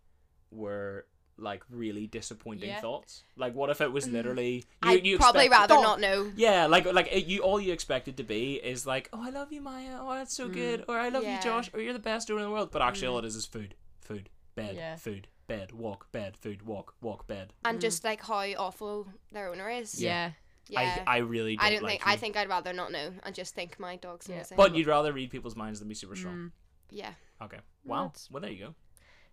were 0.51 1.07
like 1.43 1.63
really 1.71 2.07
disappointing 2.07 2.69
Yeah. 2.69 2.81
thoughts? 2.81 3.25
Like, 3.37 3.55
what 3.55 3.69
if 3.71 3.81
it 3.81 3.93
was 3.93 4.07
mm. 4.07 4.13
literally 4.13 4.55
you? 4.55 4.63
I'd 4.83 5.07
you 5.07 5.19
probably 5.19 5.47
expect- 5.47 5.71
rather 5.71 5.75
Dog. 5.75 5.83
not 5.83 6.01
know. 6.01 6.33
Yeah, 6.37 6.67
like 6.67 6.87
like 6.87 7.09
it, 7.13 7.27
you 7.27 7.41
all 7.41 7.61
you 7.61 7.73
expect 7.73 8.09
it 8.09 8.17
to 8.19 8.23
be 8.23 8.55
is 8.55 8.87
like, 8.87 9.09
oh, 9.13 9.23
I 9.23 9.31
love 9.31 9.53
you, 9.53 9.61
Maya. 9.61 9.99
Oh, 10.01 10.15
that's 10.15 10.35
so 10.37 10.49
good. 10.49 10.81
Mm. 10.83 10.89
Or 10.89 10.99
I 10.99 11.09
love 11.09 11.25
Yeah. 11.25 11.37
you, 11.37 11.43
Josh. 11.43 11.71
Or 11.75 11.81
you're 11.81 11.93
the 11.93 11.99
best 11.99 12.29
dude 12.29 12.39
in 12.39 12.45
the 12.45 12.51
world. 12.51 12.71
But 12.71 12.83
actually, 12.83 13.09
mm. 13.09 13.13
all 13.13 13.19
it 13.19 13.25
is 13.25 13.37
is 13.37 13.47
food, 13.47 13.75
food, 14.01 14.31
bed, 14.55 14.77
Yeah. 14.77 14.97
food, 14.97 15.29
bed, 15.49 15.73
walk, 15.73 16.11
bed, 16.13 16.37
food, 16.37 16.63
walk, 16.67 16.95
walk, 17.01 17.27
bed. 17.27 17.53
And 17.65 17.81
just 17.81 18.05
like 18.05 18.23
how 18.25 18.41
awful 18.55 19.09
their 19.33 19.49
owner 19.51 19.69
is. 19.69 20.01
Yeah. 20.01 20.33
Yeah. 20.69 21.03
I 21.07 21.17
I 21.17 21.19
really 21.19 21.57
don't, 21.57 21.67
I 21.67 21.71
don't 21.71 21.83
like 21.83 22.03
think. 22.03 22.07
I 22.07 22.17
think 22.17 22.37
I'd 22.37 22.49
rather 22.49 22.73
not 22.73 22.93
know 22.93 23.13
and 23.25 23.35
just 23.35 23.55
think 23.55 23.79
my 23.81 23.97
dog's 23.97 24.29
Yeah. 24.29 24.37
amazing. 24.37 24.57
But 24.57 24.75
you'd 24.77 24.87
rather 24.87 25.13
read 25.13 25.31
people's 25.31 25.57
minds 25.57 25.81
than 25.81 25.89
be 25.89 25.95
super 25.95 26.17
strong. 26.17 26.35
Mm. 26.35 26.53
yeah. 26.91 27.13
Okay. 27.43 27.59
Wow. 27.85 28.05
That's- 28.05 28.31
Well, 28.31 28.41
there 28.41 28.51
you 28.53 28.67
go. 28.67 28.75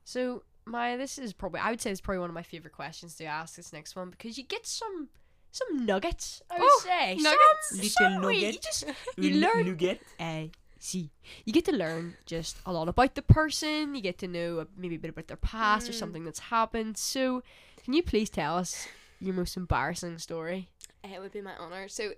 So 0.04 0.44
my 0.70 0.96
this 0.98 1.18
is 1.18 1.34
probably 1.34 1.60
I 1.60 1.70
would 1.72 1.82
say 1.82 1.92
it's 1.92 2.02
probably 2.02 2.20
one 2.20 2.30
of 2.30 2.34
my 2.36 2.44
favorite 2.44 2.74
questions 2.74 3.16
to 3.16 3.26
ask 3.26 3.56
this 3.56 3.74
next 3.74 3.96
one 3.96 4.10
because 4.10 4.38
you 4.38 4.44
get 4.44 4.66
some 4.68 5.10
some 5.52 5.86
nuggets. 5.86 6.42
I 6.52 6.60
would 6.60 6.64
Oh, 6.72 6.82
say 6.86 7.16
nuggets. 7.16 7.70
Some, 7.70 7.80
Little 7.80 7.90
some 8.22 8.22
wee- 8.28 8.36
You 8.40 8.46
nugget. 8.48 8.62
just 8.62 8.86
you 9.18 9.32
Un- 9.34 9.40
learn. 9.42 9.66
nougat. 9.66 10.00
Uh, 10.20 10.44
see, 10.80 11.10
you 11.46 11.52
get 11.54 11.66
to 11.66 11.72
learn 11.76 12.16
just 12.28 12.58
a 12.66 12.72
lot 12.72 12.88
about 12.88 13.16
the 13.16 13.22
person. 13.24 13.96
You 13.96 14.02
get 14.02 14.20
to 14.20 14.28
know 14.28 14.68
maybe 14.78 14.96
a 14.96 15.00
bit 15.00 15.10
about 15.10 15.28
their 15.28 15.38
past 15.38 15.90
or 15.90 15.92
Mm. 15.94 15.96
something 16.00 16.24
that's 16.24 16.40
happened. 16.40 16.98
So, 16.98 17.42
can 17.84 17.94
you 17.94 18.04
please 18.04 18.30
tell 18.30 18.58
us 18.58 18.88
your 19.20 19.34
most 19.34 19.58
embarrassing 19.58 20.20
story? 20.20 20.70
It 21.04 21.20
would 21.20 21.32
be 21.32 21.42
my 21.42 21.56
honor. 21.58 21.88
So, 21.88 22.12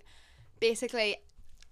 basically, 0.60 1.16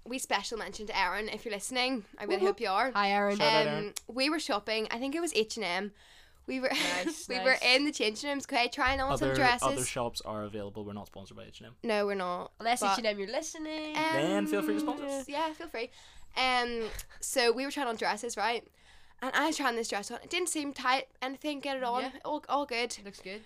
we 0.06 0.18
special 0.18 0.56
mention 0.58 0.86
to 0.86 0.98
Aaron 0.98 1.28
if 1.28 1.44
you're 1.44 1.52
listening. 1.54 2.04
I 2.18 2.24
really 2.24 2.40
Woohoo. 2.40 2.46
hope 2.46 2.60
you 2.60 2.68
are. 2.68 2.90
Hi, 2.92 3.10
Aaron. 3.10 3.36
Shout 3.36 3.66
Aaron. 3.66 3.84
Um, 3.88 3.94
we 4.08 4.30
were 4.30 4.38
shopping. 4.40 4.88
I 4.90 4.98
think 4.98 5.14
it 5.14 5.20
was 5.20 5.32
H 5.34 5.56
and 5.56 5.64
M. 5.64 5.92
We 6.50 6.58
were 6.58 6.68
Nice, 6.68 7.26
we 7.28 7.36
nice. 7.36 7.44
were 7.44 7.56
in 7.64 7.84
the 7.84 7.92
changing 7.92 8.28
rooms, 8.28 8.44
okay, 8.44 8.66
trying 8.68 9.00
on 9.00 9.16
some 9.16 9.32
dresses. 9.34 9.62
other 9.62 9.84
shops 9.84 10.20
are 10.22 10.42
available. 10.42 10.84
We're 10.84 10.92
not 10.94 11.06
sponsored 11.06 11.36
by 11.36 11.44
H&M. 11.44 11.72
no, 11.84 12.06
we're 12.06 12.16
not. 12.16 12.50
Unless 12.58 12.80
but- 12.80 12.98
H&M, 12.98 13.18
you're 13.20 13.28
listening. 13.30 13.94
Then 13.94 14.48
feel 14.48 14.60
free 14.62 14.74
to 14.74 14.80
sponsor 14.80 15.04
us. 15.06 15.28
Yeah, 15.28 15.52
feel 15.52 15.68
free. 15.68 15.90
Um, 16.36 16.88
so 17.20 17.52
we 17.52 17.64
were 17.64 17.70
trying 17.70 17.86
on 17.86 17.94
dresses, 17.94 18.36
right? 18.36 18.66
And 19.22 19.32
I 19.34 19.46
was 19.46 19.56
trying 19.56 19.76
this 19.76 19.88
dress 19.88 20.10
on. 20.10 20.18
It 20.24 20.30
didn't 20.30 20.48
seem 20.48 20.72
tight. 20.72 21.06
Anything, 21.22 21.60
get 21.60 21.76
it 21.76 21.84
on. 21.84 22.02
Yeah. 22.02 22.10
All, 22.24 22.42
all 22.48 22.66
good. 22.66 22.96
Looks 23.04 23.20
good. 23.20 23.42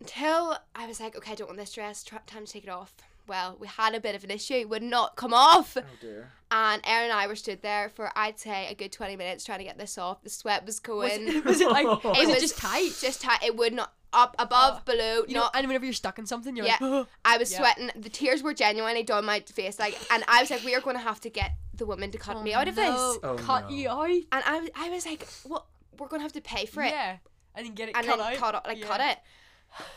Until 0.00 0.58
I 0.74 0.86
was 0.86 0.98
like, 1.00 1.14
okay, 1.16 1.32
I 1.32 1.34
don't 1.36 1.46
want 1.46 1.58
this 1.58 1.72
dress. 1.72 2.02
Try, 2.02 2.18
time 2.26 2.44
to 2.46 2.52
take 2.52 2.64
it 2.64 2.70
off. 2.70 2.92
Well, 3.26 3.56
we 3.60 3.66
had 3.66 3.94
a 3.94 4.00
bit 4.00 4.14
of 4.14 4.24
an 4.24 4.30
issue. 4.30 4.54
It 4.54 4.68
would 4.68 4.82
not 4.82 5.16
come 5.16 5.32
off. 5.32 5.76
Oh 5.76 5.82
dear. 6.00 6.28
And 6.50 6.82
Erin 6.84 7.04
and 7.10 7.12
I 7.12 7.26
were 7.28 7.36
stood 7.36 7.62
there 7.62 7.88
for, 7.88 8.10
I'd 8.14 8.38
say, 8.38 8.68
a 8.70 8.74
good 8.74 8.92
20 8.92 9.16
minutes 9.16 9.42
trying 9.44 9.58
to 9.60 9.64
get 9.64 9.78
this 9.78 9.96
off. 9.96 10.22
The 10.22 10.28
sweat 10.28 10.66
was 10.66 10.74
Was 10.76 10.80
going. 10.80 11.28
it, 11.28 11.44
was 11.46 11.60
it 11.62 11.68
like 11.70 11.86
was 12.04 12.18
It 12.18 12.24
it 12.24 12.28
was 12.28 12.40
just 12.40 12.58
tight? 12.58 12.90
Just 13.00 13.22
tight. 13.22 13.42
It 13.42 13.56
would 13.56 13.72
not, 13.72 13.92
up, 14.12 14.36
above, 14.38 14.80
oh. 14.80 14.82
below, 14.84 15.24
You 15.26 15.34
know, 15.36 15.48
and 15.54 15.66
whenever 15.66 15.84
you're 15.86 15.94
stuck 15.94 16.18
in 16.18 16.26
something, 16.26 16.54
you're 16.54 16.66
Yeah. 16.66 16.72
like, 16.72 16.82
oh. 16.82 17.06
I 17.24 17.38
was 17.38 17.50
Yeah. 17.50 17.58
sweating. 17.58 17.90
The 17.96 18.10
tears 18.10 18.42
were 18.42 18.52
genuinely 18.52 19.02
down 19.02 19.24
my 19.24 19.40
face. 19.40 19.78
Like, 19.78 19.98
and 20.12 20.22
I 20.28 20.42
was 20.42 20.50
like, 20.50 20.62
we 20.62 20.74
are 20.74 20.82
going 20.82 20.96
to 20.96 21.02
have 21.02 21.20
to 21.22 21.30
get 21.30 21.52
the 21.74 21.86
woman 21.86 22.10
to 22.10 22.18
cut 22.18 22.36
oh, 22.36 22.42
me 22.42 22.52
out 22.52 22.68
of 22.68 22.74
this. 22.74 22.94
Oh, 23.22 23.36
cut 23.38 23.70
no. 23.70 23.74
you 23.76 23.88
out. 23.88 24.10
And 24.10 24.26
I, 24.44 24.60
was- 24.60 24.70
I 24.76 24.90
was 24.90 25.06
like, 25.06 25.26
what? 25.44 25.64
We're 25.98 26.08
going 26.08 26.20
to 26.20 26.24
have 26.24 26.32
to 26.32 26.40
pay 26.42 26.66
for 26.66 26.82
it. 26.82 26.90
Yeah, 26.90 27.16
and 27.54 27.66
then 27.66 27.74
get 27.74 27.88
it 27.88 27.96
And 27.96 28.06
cut 28.06 28.18
then 28.18 28.32
out. 28.34 28.38
cut 28.38 28.66
like 28.66 28.78
Yeah. 28.78 28.86
cut 28.86 29.00
it. 29.00 29.18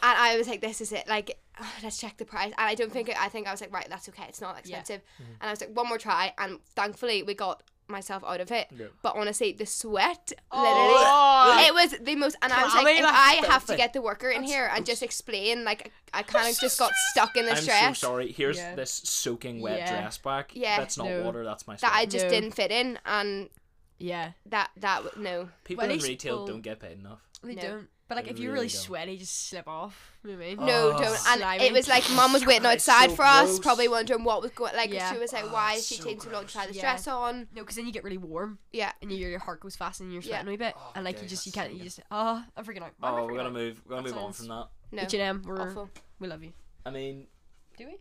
And 0.03 0.17
I 0.17 0.37
was 0.37 0.47
like, 0.47 0.61
this 0.61 0.81
is 0.81 0.91
it. 0.91 1.07
Like, 1.07 1.37
ugh, 1.59 1.65
let's 1.83 1.99
check 1.99 2.17
the 2.17 2.25
price. 2.25 2.53
And 2.57 2.67
I 2.69 2.75
don't 2.75 2.91
think 2.91 3.09
it, 3.09 3.19
I 3.21 3.29
think 3.29 3.47
I 3.47 3.51
was 3.51 3.61
like, 3.61 3.73
right, 3.73 3.87
that's 3.89 4.07
okay. 4.09 4.25
It's 4.29 4.41
not 4.41 4.55
Yeah. 4.65 4.77
expensive. 4.79 5.01
Mm-hmm. 5.21 5.31
And 5.41 5.49
I 5.49 5.51
was 5.51 5.61
like, 5.61 5.75
one 5.75 5.87
more 5.87 5.97
try. 5.97 6.33
And 6.37 6.59
thankfully, 6.75 7.23
we 7.23 7.33
got 7.33 7.63
myself 7.87 8.23
out 8.25 8.41
of 8.41 8.51
it. 8.51 8.67
Yeah. 8.75 8.87
But 9.03 9.15
honestly, 9.15 9.51
the 9.51 9.65
sweat, 9.67 10.31
Oh. 10.51 11.45
literally, 11.47 11.67
it 11.67 11.73
was 11.73 11.99
the 12.03 12.15
most. 12.15 12.35
And 12.41 12.51
I 12.51 12.63
was 12.63 12.73
like, 12.73 12.97
if 12.97 13.05
I 13.05 13.45
have 13.47 13.65
to 13.65 13.75
get 13.77 13.93
the 13.93 14.01
worker 14.01 14.29
in 14.29 14.41
here 14.43 14.69
and 14.73 14.85
just 14.85 15.03
explain, 15.03 15.63
like, 15.63 15.91
I 16.13 16.23
kind 16.23 16.49
of 16.49 16.59
just 16.59 16.79
got 16.79 16.91
stuck 17.11 17.35
in 17.37 17.45
the 17.45 17.51
this 17.51 17.59
I'm 17.61 17.65
dress. 17.65 17.99
so 17.99 18.07
sorry. 18.07 18.31
Here's 18.31 18.57
Yeah. 18.57 18.73
this 18.75 18.91
soaking 18.91 19.61
wet 19.61 19.77
Yeah. 19.79 19.91
dress 20.01 20.17
back. 20.17 20.51
Yeah. 20.55 20.77
That's 20.79 20.97
not 20.97 21.07
No. 21.09 21.23
water. 21.23 21.43
That's 21.43 21.67
my 21.67 21.75
that. 21.75 21.91
I 21.93 22.05
just 22.07 22.25
No. 22.25 22.29
didn't 22.31 22.51
fit 22.51 22.71
in, 22.71 22.97
and 23.05 23.49
Yeah, 23.99 24.31
that 24.47 24.71
that 24.77 25.17
no. 25.17 25.49
People 25.63 25.83
Well, 25.83 25.91
in 25.95 25.99
retail 26.01 26.33
people- 26.37 26.47
don't 26.47 26.61
get 26.61 26.79
paid 26.79 26.97
enough. 26.99 27.21
they 27.43 27.53
No. 27.55 27.61
don't. 27.61 27.89
But 28.07 28.17
like, 28.17 28.27
if 28.27 28.37
you're 28.37 28.51
really 28.53 28.65
really 28.65 28.67
don't. 28.67 28.77
sweaty, 28.81 29.17
just 29.17 29.47
slip 29.49 29.67
off. 29.67 30.11
You 30.23 30.31
know 30.31 30.35
I 30.37 30.39
mean? 30.49 30.57
No, 30.59 30.91
Oh. 30.93 30.97
don't. 30.99 31.07
And 31.27 31.39
Slimy. 31.41 31.63
it 31.65 31.73
was 31.73 31.87
like 31.87 32.03
mum 32.11 32.33
was 32.33 32.45
waiting 32.45 32.65
outside 32.67 33.09
so 33.09 33.15
for 33.15 33.23
us, 33.25 33.45
gross. 33.47 33.59
probably 33.59 33.87
wondering 33.87 34.23
what 34.23 34.43
was 34.43 34.51
going. 34.51 34.75
Like 34.75 34.93
Yeah. 34.93 35.11
she 35.11 35.17
was 35.17 35.33
like, 35.33 35.45
Oh, 35.45 35.51
"Why 35.53 35.73
it's 35.73 35.81
is 35.81 35.87
she 35.87 35.95
so 35.95 36.03
taking 36.03 36.19
so 36.21 36.29
long 36.29 36.45
to 36.45 36.51
try 36.53 36.67
this 36.67 36.75
Yeah. 36.75 36.81
dress 36.83 37.07
on?" 37.07 37.47
No, 37.55 37.61
because 37.63 37.77
then 37.77 37.87
you 37.87 37.91
get 37.91 38.03
really 38.03 38.19
warm, 38.19 38.59
Yeah, 38.71 38.91
and 39.01 39.11
your 39.11 39.31
your 39.31 39.39
heart 39.39 39.59
goes 39.61 39.75
fast, 39.75 40.01
and 40.01 40.13
you're 40.13 40.21
Yeah. 40.21 40.27
sweating 40.27 40.47
a 40.47 40.51
wee 40.51 40.57
bit, 40.57 40.75
Oh, 40.77 40.91
and 40.93 41.03
like 41.03 41.15
okay, 41.15 41.23
you 41.23 41.29
just 41.29 41.47
you 41.47 41.51
can't 41.51 41.73
you 41.73 41.83
just 41.83 41.99
ah, 42.11 42.45
oh 42.47 42.51
I'm 42.55 42.63
freaking 42.63 42.83
out. 42.83 42.93
Why 42.99 43.09
am 43.09 43.15
I 43.15 43.19
Oh, 43.21 43.25
we're 43.25 43.37
gonna 43.37 43.47
out? 43.49 43.53
move. 43.53 43.81
We're 43.85 43.95
gonna 43.95 44.07
That 44.09 44.15
move 44.15 44.23
on 44.23 44.33
from 44.33 44.47
that. 44.49 44.67
no. 44.91 45.01
H 45.01 45.13
and 45.15 45.21
M, 45.23 45.43
we're 45.43 45.61
Awful. 45.69 45.89
we 46.19 46.27
love 46.27 46.43
you. 46.43 46.53
I 46.85 46.91
mean, 46.91 47.25
Do 47.77 47.87
we? 47.87 47.97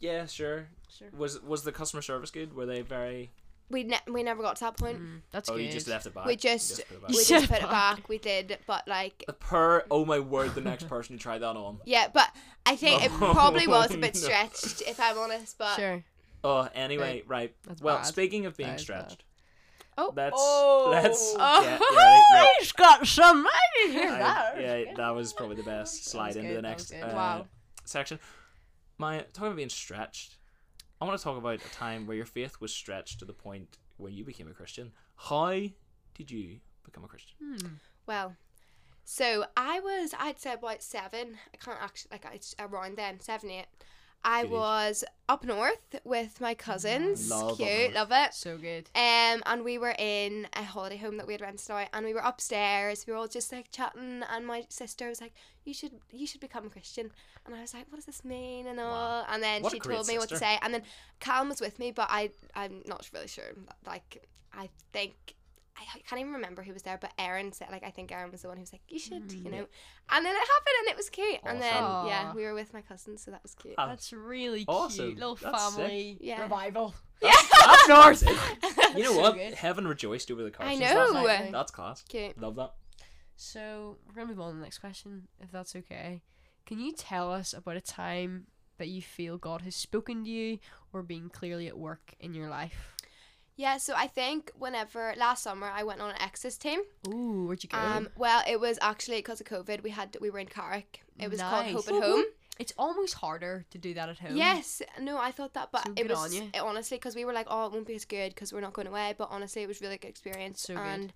yeah, 0.00 0.24
sure. 0.26 0.68
Sure. 0.88 1.08
Was 1.12 1.38
was 1.42 1.64
the 1.64 1.72
customer 1.72 2.00
service 2.02 2.30
good? 2.30 2.54
Were 2.54 2.64
they 2.66 2.80
very? 2.80 3.30
We 3.72 3.82
ne- 3.84 3.98
we 4.06 4.22
never 4.22 4.42
got 4.42 4.56
to 4.56 4.64
that 4.64 4.76
point. 4.76 5.00
Mm, 5.00 5.20
that's 5.32 5.48
oh, 5.48 5.54
good. 5.56 5.62
you 5.64 5.72
just 5.72 5.88
left 5.88 6.06
it 6.06 6.14
back. 6.14 6.26
We 6.26 6.32
You 6.32 6.36
just- 6.38 6.76
put 6.86 6.90
it 6.96 7.00
back. 7.02 7.08
We 7.10 7.24
just 7.24 7.48
put 7.48 7.56
it 7.58 7.62
back. 7.62 7.70
back. 7.96 8.08
We 8.08 8.18
did, 8.18 8.58
but 8.66 8.86
like 8.86 9.24
The 9.26 9.32
per 9.32 9.84
oh 9.90 10.04
my 10.04 10.20
word, 10.20 10.54
the 10.54 10.60
next 10.60 10.88
person 10.88 11.14
who 11.14 11.18
tried 11.18 11.38
that 11.38 11.56
on. 11.56 11.80
yeah, 11.84 12.06
but 12.12 12.28
I 12.64 12.76
think 12.76 13.02
it 13.02 13.10
Oh, 13.14 13.30
probably 13.32 13.66
was 13.66 13.90
a 13.92 13.98
bit 13.98 14.14
no. 14.14 14.20
stretched, 14.20 14.82
if 14.86 15.00
I'm 15.00 15.18
honest. 15.18 15.58
But 15.58 15.74
Sure. 15.76 16.04
Oh, 16.44 16.68
anyway, 16.74 17.22
right. 17.26 17.54
That's 17.66 17.80
well, 17.80 17.96
bad. 17.98 18.06
speaking 18.06 18.46
of 18.46 18.56
being 18.56 18.68
That 18.70 18.80
is 18.80 18.86
bad. 18.86 19.04
stretched, 19.10 19.24
oh, 19.96 20.12
let's 20.16 20.34
Oh. 20.36 20.88
let's 20.92 21.34
Oh. 21.38 21.62
get 21.62 21.80
ready. 21.96 22.48
He's 22.60 22.72
got 22.72 23.06
some. 23.06 23.46
I 23.46 23.60
didn't 23.76 23.92
hear 23.92 24.10
I- 24.10 24.18
that. 24.18 24.60
yeah, 24.60 24.94
that 24.96 25.10
was 25.14 25.32
probably 25.32 25.56
the 25.56 25.62
best. 25.62 26.04
Slide 26.06 26.36
into 26.36 26.48
good, 26.48 26.56
the 26.58 26.62
next 26.62 26.92
uh, 26.92 27.10
Wow. 27.14 27.46
section. 27.84 28.18
My 28.98 29.20
talking 29.32 29.46
about 29.46 29.56
being 29.56 29.68
stretched. 29.68 30.36
I 31.02 31.04
want 31.04 31.18
to 31.18 31.24
talk 31.24 31.36
about 31.36 31.56
a 31.56 31.74
time 31.74 32.06
where 32.06 32.16
your 32.16 32.26
faith 32.26 32.60
was 32.60 32.72
stretched 32.72 33.18
to 33.18 33.24
the 33.24 33.32
point 33.32 33.78
where 33.96 34.12
you 34.12 34.24
became 34.24 34.46
a 34.46 34.54
Christian. 34.54 34.92
How 35.16 35.50
did 35.50 36.30
you 36.30 36.60
become 36.84 37.02
a 37.02 37.08
Christian? 37.08 37.34
Hmm. 37.42 37.66
well. 38.06 38.36
So 39.04 39.46
I 39.56 39.80
was, 39.80 40.14
I'd 40.16 40.38
say 40.38 40.52
about 40.52 40.80
seven. 40.80 41.38
I 41.52 41.56
can't 41.56 41.82
actually 41.82 42.10
like 42.12 42.32
it's 42.32 42.54
around 42.60 42.98
then, 42.98 43.18
seven, 43.18 43.50
eight. 43.50 43.66
I 44.24 44.42
Good 44.42 44.52
was 44.52 45.04
up 45.28 45.44
north 45.44 45.96
with 46.04 46.40
my 46.40 46.54
cousins. 46.54 47.28
Love 47.30 47.56
Cute, 47.56 47.92
love 47.94 48.10
it. 48.12 48.34
So 48.34 48.56
good. 48.56 48.88
Um, 48.94 49.42
and 49.46 49.64
we 49.64 49.78
were 49.78 49.94
in 49.98 50.46
a 50.54 50.62
holiday 50.62 50.96
home 50.96 51.16
that 51.16 51.26
we 51.26 51.32
had 51.34 51.40
rented 51.40 51.70
out, 51.70 51.88
and 51.92 52.06
we 52.06 52.14
were 52.14 52.20
upstairs. 52.20 53.04
We 53.06 53.12
were 53.12 53.18
all 53.18 53.28
just 53.28 53.50
like 53.52 53.70
chatting, 53.70 54.22
and 54.30 54.46
my 54.46 54.64
sister 54.68 55.08
was 55.08 55.20
like, 55.20 55.32
"You 55.64 55.74
should, 55.74 55.92
you 56.12 56.26
should 56.26 56.40
become 56.40 56.66
a 56.66 56.70
Christian." 56.70 57.10
And 57.44 57.54
I 57.54 57.60
was 57.60 57.74
like, 57.74 57.86
"What 57.90 57.96
does 57.96 58.06
this 58.06 58.24
mean?" 58.24 58.66
And 58.66 58.78
all. 58.78 58.92
Wow. 58.92 59.26
And 59.28 59.42
then 59.42 59.62
What 59.62 59.72
she 59.72 59.80
told 59.80 60.06
me 60.06 60.18
what 60.18 60.28
to 60.28 60.38
say, 60.38 60.58
and 60.62 60.72
then 60.72 60.82
Callum 61.20 61.48
was 61.48 61.60
with 61.60 61.78
me, 61.78 61.90
but 61.90 62.08
I, 62.10 62.30
I'm 62.54 62.82
not 62.86 63.08
really 63.12 63.28
sure. 63.28 63.52
Like, 63.86 64.26
I 64.52 64.68
think. 64.92 65.34
I 65.76 65.82
I 65.94 65.98
can't 66.00 66.20
even 66.20 66.32
remember 66.34 66.62
who 66.62 66.72
was 66.72 66.82
there, 66.82 66.98
but 67.00 67.12
Aaron 67.18 67.52
said, 67.52 67.68
like, 67.70 67.82
I 67.82 67.90
think 67.90 68.12
Aaron 68.12 68.30
was 68.30 68.42
the 68.42 68.48
one 68.48 68.56
who 68.58 68.62
was 68.62 68.72
like, 68.72 68.82
you 68.88 68.98
should, 68.98 69.32
you 69.32 69.44
Mm. 69.44 69.52
know. 69.52 69.66
And 70.10 70.26
then 70.26 70.34
it 70.34 70.38
happened, 70.38 70.76
and 70.80 70.88
it 70.88 70.96
was 70.96 71.08
cute. 71.10 71.40
And 71.44 71.60
then, 71.62 71.82
Awesome. 71.82 72.08
yeah, 72.08 72.34
we 72.34 72.42
were 72.44 72.54
with 72.54 72.72
my 72.74 72.82
cousins, 72.82 73.22
so 73.24 73.30
that 73.30 73.42
was 73.42 73.54
cute. 73.54 73.74
That's 73.76 74.12
really 74.12 74.64
awesome. 74.68 75.06
cute. 75.06 75.18
Little 75.18 75.36
That's 75.36 75.64
sick. 75.64 75.74
family 75.76 76.18
Yeah. 76.20 76.42
revival. 76.42 76.94
That's 77.20 77.88
north. 77.88 78.22
You 78.96 79.04
know 79.04 79.12
So 79.14 79.20
what? 79.20 79.34
good. 79.36 79.54
Heaven 79.54 79.88
rejoiced 79.88 80.30
over 80.30 80.42
the 80.42 80.48
I 80.58 80.76
Carsons. 80.76 80.80
know. 80.80 81.16
Exactly. 81.24 81.50
That's 81.52 81.70
class. 81.72 82.02
Cute. 82.02 82.38
Love 82.38 82.56
that. 82.56 82.74
So 83.36 83.96
we're 84.06 84.14
gonna 84.14 84.26
move 84.26 84.40
on 84.40 84.50
to 84.52 84.56
the 84.58 84.62
next 84.62 84.78
question, 84.78 85.28
if 85.40 85.50
that's 85.50 85.74
okay. 85.76 86.20
Can 86.66 86.78
you 86.78 86.92
tell 86.92 87.32
us 87.32 87.54
about 87.54 87.76
a 87.76 87.80
time 87.80 88.46
that 88.78 88.88
you 88.88 89.00
feel 89.00 89.38
God 89.38 89.62
has 89.62 89.74
spoken 89.74 90.24
to 90.24 90.30
you 90.30 90.58
or 90.92 91.02
been 91.02 91.28
clearly 91.30 91.66
at 91.68 91.78
work 91.78 92.14
in 92.20 92.34
your 92.34 92.48
life? 92.50 92.94
Yeah, 93.56 93.76
so 93.76 93.94
I 93.96 94.06
think 94.06 94.50
whenever 94.58 95.14
last 95.16 95.42
summer 95.42 95.66
I 95.68 95.82
went 95.82 96.00
on 96.00 96.10
an 96.10 96.20
Exes 96.20 96.56
team. 96.56 96.80
Ooh, 97.08 97.44
where'd 97.46 97.62
you 97.62 97.68
go? 97.68 97.78
Um, 97.78 98.08
well, 98.16 98.42
it 98.48 98.58
was 98.58 98.78
actually 98.80 99.18
because 99.18 99.40
of 99.40 99.46
COVID. 99.46 99.82
We 99.82 99.90
had 99.90 100.16
we 100.20 100.30
were 100.30 100.38
in 100.38 100.46
Carrick. 100.46 101.02
It 101.18 101.30
was 101.30 101.40
called 101.40 101.66
Hope 101.66 101.88
at 101.88 102.02
Home. 102.02 102.24
it's 102.58 102.72
almost 102.78 103.14
harder 103.14 103.64
to 103.70 103.78
do 103.78 103.92
that 103.94 104.08
at 104.08 104.18
home. 104.18 104.36
Yes, 104.36 104.80
no, 105.00 105.18
I 105.18 105.30
thought 105.32 105.52
that, 105.54 105.68
but 105.70 105.86
So 105.86 105.92
it 105.96 106.08
was 106.08 106.18
on 106.18 106.32
you. 106.32 106.48
it, 106.54 106.60
honestly 106.60 106.96
because 106.96 107.14
we 107.14 107.24
were 107.24 107.32
like, 107.34 107.46
oh, 107.50 107.66
it 107.66 107.72
won't 107.72 107.86
be 107.86 107.94
as 107.94 108.04
good 108.06 108.34
because 108.34 108.52
we're 108.52 108.60
not 108.62 108.72
going 108.72 108.88
away. 108.88 109.14
But 109.16 109.28
honestly, 109.30 109.62
it 109.62 109.68
was 109.68 109.80
really 109.82 109.98
good 109.98 110.08
experience, 110.08 110.62
So 110.62 110.74
good. 110.74 110.80
and 110.82 111.12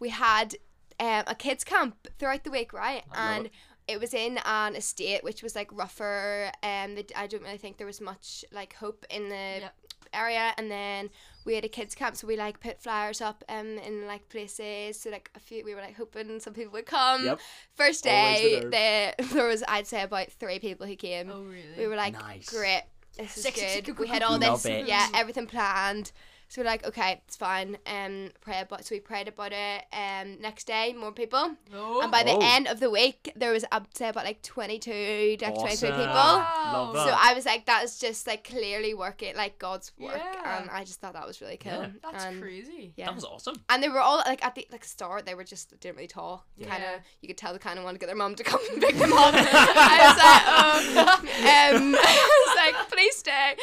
we 0.00 0.08
had 0.08 0.54
um, 0.98 1.24
a 1.26 1.34
kids 1.34 1.64
camp 1.64 2.08
throughout 2.18 2.44
the 2.44 2.50
week, 2.50 2.72
right? 2.72 3.04
I 3.12 3.34
and 3.36 3.50
it. 3.86 4.00
was 4.00 4.14
in 4.14 4.38
an 4.46 4.74
estate 4.74 5.22
which 5.22 5.42
was 5.42 5.54
like 5.54 5.70
rougher 5.72 6.50
and 6.62 6.96
the, 6.96 7.04
I 7.16 7.26
don't 7.26 7.42
really 7.42 7.58
think 7.58 7.76
there 7.76 7.86
was 7.86 8.00
much 8.00 8.44
like 8.52 8.74
hope 8.74 9.04
in 9.10 9.28
the 9.28 9.34
Yep. 9.60 9.74
area 10.14 10.52
and 10.58 10.70
then 10.70 11.10
we 11.44 11.54
had 11.54 11.64
a 11.64 11.68
kids 11.68 11.94
camp 11.94 12.16
so 12.16 12.26
we 12.26 12.36
like 12.36 12.60
put 12.60 12.80
flyers 12.80 13.20
up 13.20 13.42
um 13.48 13.78
in 13.78 14.06
like 14.06 14.28
places 14.28 15.00
so 15.00 15.10
like 15.10 15.30
a 15.34 15.40
few 15.40 15.64
we 15.64 15.74
were 15.74 15.80
like 15.80 15.96
hoping 15.96 16.38
some 16.40 16.54
people 16.54 16.72
would 16.72 16.86
come. 16.86 17.24
Yep. 17.24 17.40
first 17.74 18.04
day 18.04 18.60
the 18.62 18.68
there 18.68 19.14
there 19.32 19.46
was 19.46 19.62
I'd 19.68 19.86
say 19.86 20.02
about 20.02 20.30
three 20.32 20.58
people 20.58 20.86
who 20.86 20.96
came. 20.96 21.30
Oh 21.30 21.42
really? 21.42 21.64
we 21.78 21.86
were 21.86 21.96
like 21.96 22.14
Nice. 22.14 22.48
great. 22.48 22.82
This 23.18 23.36
is 23.36 23.42
Sexy, 23.42 23.60
good. 23.60 23.70
sexy, 23.86 23.92
we 23.92 24.08
had 24.08 24.22
all 24.22 24.38
this 24.38 24.64
yeah 24.64 25.08
everything 25.14 25.46
planned 25.46 26.12
so 26.52 26.60
we're 26.60 26.66
like 26.66 26.84
okay 26.86 27.22
it's 27.26 27.34
fine 27.34 27.78
um 27.86 28.28
pray 28.42 28.60
about 28.60 28.84
so 28.84 28.94
we 28.94 29.00
prayed 29.00 29.26
about 29.26 29.52
it 29.52 29.84
um 29.94 30.38
next 30.38 30.66
day 30.66 30.92
more 30.92 31.10
people 31.10 31.56
Oh. 31.74 32.02
and 32.02 32.12
by 32.12 32.22
the 32.22 32.32
Oh. 32.32 32.40
end 32.42 32.68
of 32.68 32.78
the 32.80 32.90
week, 32.90 33.32
there 33.36 33.52
was 33.52 33.64
up 33.72 33.92
to 33.94 34.08
about 34.10 34.24
like 34.24 34.42
22, 34.42 35.38
like 35.40 35.54
23 35.54 35.88
people. 35.90 36.04
Wow. 36.06 36.92
So 36.94 37.16
I 37.18 37.32
was 37.34 37.46
like, 37.46 37.64
that 37.66 37.82
is 37.84 37.98
just 37.98 38.26
like 38.26 38.44
clearly 38.44 38.92
working, 38.92 39.34
like 39.36 39.58
God's 39.58 39.92
work. 39.98 40.16
Yeah. 40.16 40.60
And 40.60 40.70
I 40.70 40.84
just 40.84 41.00
thought 41.00 41.14
that 41.14 41.26
was 41.26 41.40
really 41.40 41.56
cool. 41.56 41.72
Yeah. 41.72 41.86
That's 42.02 42.24
and, 42.24 42.42
crazy. 42.42 42.92
Yeah. 42.96 43.06
That 43.06 43.14
was 43.14 43.24
awesome. 43.24 43.56
and 43.70 43.82
they 43.82 43.88
were 43.88 44.00
all 44.00 44.18
like 44.18 44.44
at 44.44 44.54
the 44.54 44.66
like 44.70 44.84
start, 44.84 45.24
they 45.24 45.34
were 45.34 45.44
just 45.44 45.78
didn't 45.80 45.96
really 45.96 46.08
talk. 46.08 46.44
Yeah. 46.58 46.68
Kind 46.68 46.84
of, 46.84 47.00
you 47.22 47.28
could 47.28 47.38
tell 47.38 47.52
they 47.52 47.58
kind 47.58 47.78
of 47.78 47.84
wanted 47.84 47.94
to 47.94 48.00
get 48.00 48.06
their 48.06 48.16
mum 48.16 48.34
to 48.34 48.44
come 48.44 48.60
and 48.72 48.82
pick 48.82 48.96
them 48.96 49.12
up. 49.12 49.34
I 49.36 49.98
was 50.08 50.18
like, 50.18 50.44
oh, 50.46 51.76
um, 51.78 51.94
I 51.98 52.44
was 52.46 52.56
like, 52.56 52.90
please 52.90 53.16
stay. 53.16 53.54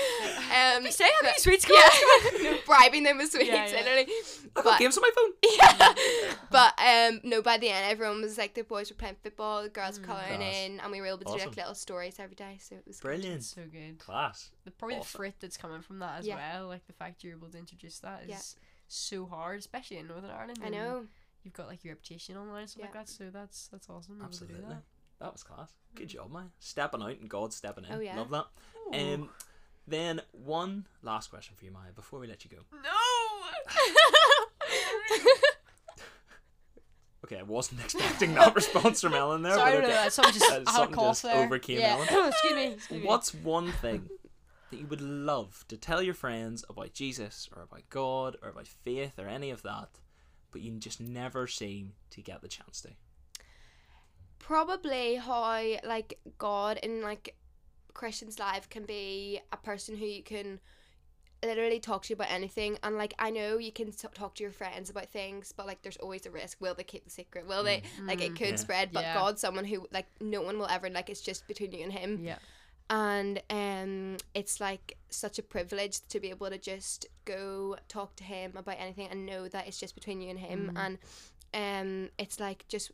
Um, 0.56 0.82
Please 0.84 0.96
stay, 0.96 1.04
have 1.06 1.14
but- 1.22 1.34
these 1.36 1.44
sweets, 1.44 1.66
Yeah, 1.70 2.56
bribing 2.80 3.04
them 3.04 3.18
with 3.18 3.32
sweets, 3.32 3.48
Yeah, 3.48 3.66
yeah. 3.68 3.76
literally. 3.78 4.08
I 4.56 4.62
got 4.62 4.64
But- 4.64 4.80
games 4.80 4.98
on 4.98 5.02
my 5.02 5.12
phone. 5.16 5.32
yeah. 5.44 6.34
But 6.52 6.74
um 6.80 7.22
no 7.24 7.42
by 7.42 7.58
the 7.58 7.70
end 7.70 7.92
everyone 7.92 8.22
was 8.22 8.38
like 8.38 8.54
the 8.54 8.64
boys 8.64 8.90
were 8.90 8.96
playing 8.96 9.18
football, 9.22 9.64
the 9.64 9.70
girls 9.70 10.00
were 10.00 10.06
Mm. 10.06 10.08
colouring 10.10 10.38
Class. 10.40 10.56
in 10.66 10.80
and 10.80 10.92
we 10.92 11.02
were 11.02 11.08
able 11.08 11.20
to 11.20 11.26
do 11.26 11.32
Awesome. 11.32 11.48
like 11.50 11.58
little 11.58 11.76
stories 11.76 12.20
every 12.20 12.36
day, 12.36 12.58
so 12.62 12.76
it 12.76 12.84
was 12.88 13.00
good. 13.00 13.08
Brilliant. 13.08 13.44
So 13.44 13.62
good. 13.72 14.00
Class. 14.00 14.52
The, 14.66 14.72
probably 14.72 14.98
Awesome. 14.98 15.12
the 15.12 15.18
fruit 15.18 15.34
that's 15.40 15.58
coming 15.58 15.82
from 15.82 16.00
that 16.00 16.20
as 16.20 16.28
Yeah. 16.28 16.36
well, 16.36 16.68
like 16.68 16.86
the 16.88 16.94
fact 16.94 17.24
you're 17.24 17.36
able 17.36 17.50
to 17.50 17.58
introduce 17.58 18.00
that 18.00 18.24
is 18.24 18.30
Yeah. 18.30 18.42
so 18.88 19.26
hard, 19.26 19.60
especially 19.60 19.98
in 19.98 20.08
Northern 20.08 20.32
Ireland. 20.32 20.60
I 20.62 20.66
and 20.68 20.76
know. 20.76 21.08
You've 21.44 21.54
got 21.54 21.68
like 21.68 21.84
your 21.86 21.94
reputation 21.94 22.36
online 22.36 22.62
and 22.62 22.70
stuff 22.70 22.82
like 22.84 22.94
Yeah. 22.94 23.00
that, 23.02 23.10
so 23.10 23.30
that's 23.30 23.68
that's 23.68 23.90
awesome. 23.90 24.20
able 24.22 24.30
to 24.32 24.40
do 24.40 24.44
Absolutely. 24.46 24.70
that. 24.76 24.84
That 25.20 25.32
was 25.34 25.44
class. 25.44 25.72
Good 25.96 26.08
job, 26.10 26.32
man. 26.32 26.52
Stepping 26.60 27.02
out 27.02 27.10
and 27.20 27.30
God 27.30 27.54
stepping 27.54 27.84
in. 27.86 27.92
Oh, 27.94 28.00
yeah. 28.00 28.16
Love 28.18 28.30
that. 28.30 28.46
Ooh. 28.96 29.14
Um, 29.16 29.30
then 29.90 30.22
one 30.32 30.86
last 31.02 31.30
question 31.30 31.56
for 31.58 31.66
you, 31.66 31.72
Maya, 31.72 31.92
before 31.96 32.20
we 32.20 32.28
let 32.28 32.44
you 32.46 32.52
go. 32.52 32.58
no. 32.84 32.90
Okay, 37.26 37.38
I 37.38 37.44
wasn't 37.44 37.82
expecting 37.82 38.34
that 38.36 38.56
response 38.56 39.02
from 39.02 39.14
Ellen 39.14 39.42
there. 39.44 39.54
Sorry, 39.54 39.74
but 39.74 39.82
no, 39.82 39.88
no, 39.90 40.04
no, 40.04 40.10
something 40.10 40.34
just 40.34 40.50
Uh, 40.50 40.56
I 40.56 40.58
had 40.58 40.68
a 40.68 40.72
something 40.72 41.00
just 41.00 41.24
there. 41.24 41.46
overcame 41.46 41.80
yeah. 41.80 42.06
Ellen. 42.10 42.28
excuse 42.30 42.54
me. 42.54 42.64
Excuse 42.74 43.02
me. 43.02 43.08
What's 43.08 43.34
one 43.36 43.72
thing 43.74 44.10
that 44.72 44.80
you 44.80 44.88
would 44.88 45.02
love 45.02 45.64
to 45.68 45.78
tell 45.78 46.02
your 46.02 46.14
friends 46.16 46.64
about 46.70 46.94
Jesus 46.94 47.48
or 47.56 47.62
about 47.62 47.84
God 47.90 48.38
or 48.42 48.50
about 48.50 48.68
faith 48.68 49.20
or 49.20 49.28
any 49.28 49.52
of 49.52 49.62
that, 49.64 49.90
but 50.52 50.62
you 50.62 50.72
just 50.80 51.00
never 51.02 51.46
seem 51.46 51.94
to 52.12 52.22
get 52.22 52.42
the 52.42 52.48
chance 52.48 52.82
to? 52.82 52.90
Probably 54.40 55.16
how 55.16 55.62
like 55.84 56.18
God 56.40 56.80
in 56.82 57.02
like 57.04 57.36
Christian's 58.00 58.40
life 58.40 58.70
can 58.70 58.84
be 58.86 59.42
a 59.52 59.58
person 59.58 59.98
who 59.98 60.06
you 60.06 60.24
can 60.24 60.60
literally 61.44 61.80
talk 61.82 62.04
to 62.04 62.10
you 62.10 62.16
about 62.16 62.32
anything 62.32 62.78
and 62.84 62.98
like 62.98 63.14
I 63.20 63.30
know 63.30 63.58
you 63.58 63.72
can 63.74 63.92
t- 63.92 64.08
talk 64.14 64.36
to 64.36 64.44
your 64.44 64.52
friends 64.54 64.90
about 64.90 65.10
things 65.10 65.54
but 65.56 65.66
like 65.68 65.82
there's 65.82 65.98
always 65.98 66.26
a 66.26 66.32
risk 66.32 66.60
will 66.62 66.74
they 66.76 66.84
keep 66.84 67.04
the 67.04 67.10
secret 67.10 67.46
will 67.48 67.64
they 67.64 67.82
like 68.06 68.22
it 68.22 68.34
Mm. 68.34 68.38
could 68.38 68.50
Yeah. 68.56 68.56
spread 68.66 68.92
but 68.94 69.04
Yeah. 69.04 69.14
God's 69.16 69.42
someone 69.42 69.66
who 69.66 69.86
like 69.92 70.08
no 70.22 70.42
one 70.42 70.58
will 70.60 70.68
ever 70.68 70.90
like 70.90 71.10
it's 71.10 71.22
just 71.22 71.46
between 71.48 71.72
you 71.74 71.84
and 71.84 71.94
him 71.94 72.24
Yeah. 72.24 72.40
and 72.90 73.42
um 73.50 74.18
it's 74.34 74.60
like 74.62 74.98
such 75.10 75.38
a 75.40 75.44
privilege 75.44 75.96
to 76.08 76.20
be 76.22 76.30
able 76.30 76.50
to 76.50 76.58
just 76.58 77.06
go 77.26 77.76
talk 77.90 78.16
to 78.18 78.24
him 78.24 78.56
about 78.56 78.78
anything 78.80 79.08
and 79.12 79.26
know 79.26 79.48
that 79.50 79.68
it's 79.68 79.80
just 79.80 79.94
between 79.96 80.20
you 80.22 80.30
and 80.30 80.40
him 80.40 80.72
Mm. 80.74 80.80
and 80.84 80.98
um 81.64 82.10
it's 82.18 82.40
like 82.40 82.66
just 82.70 82.92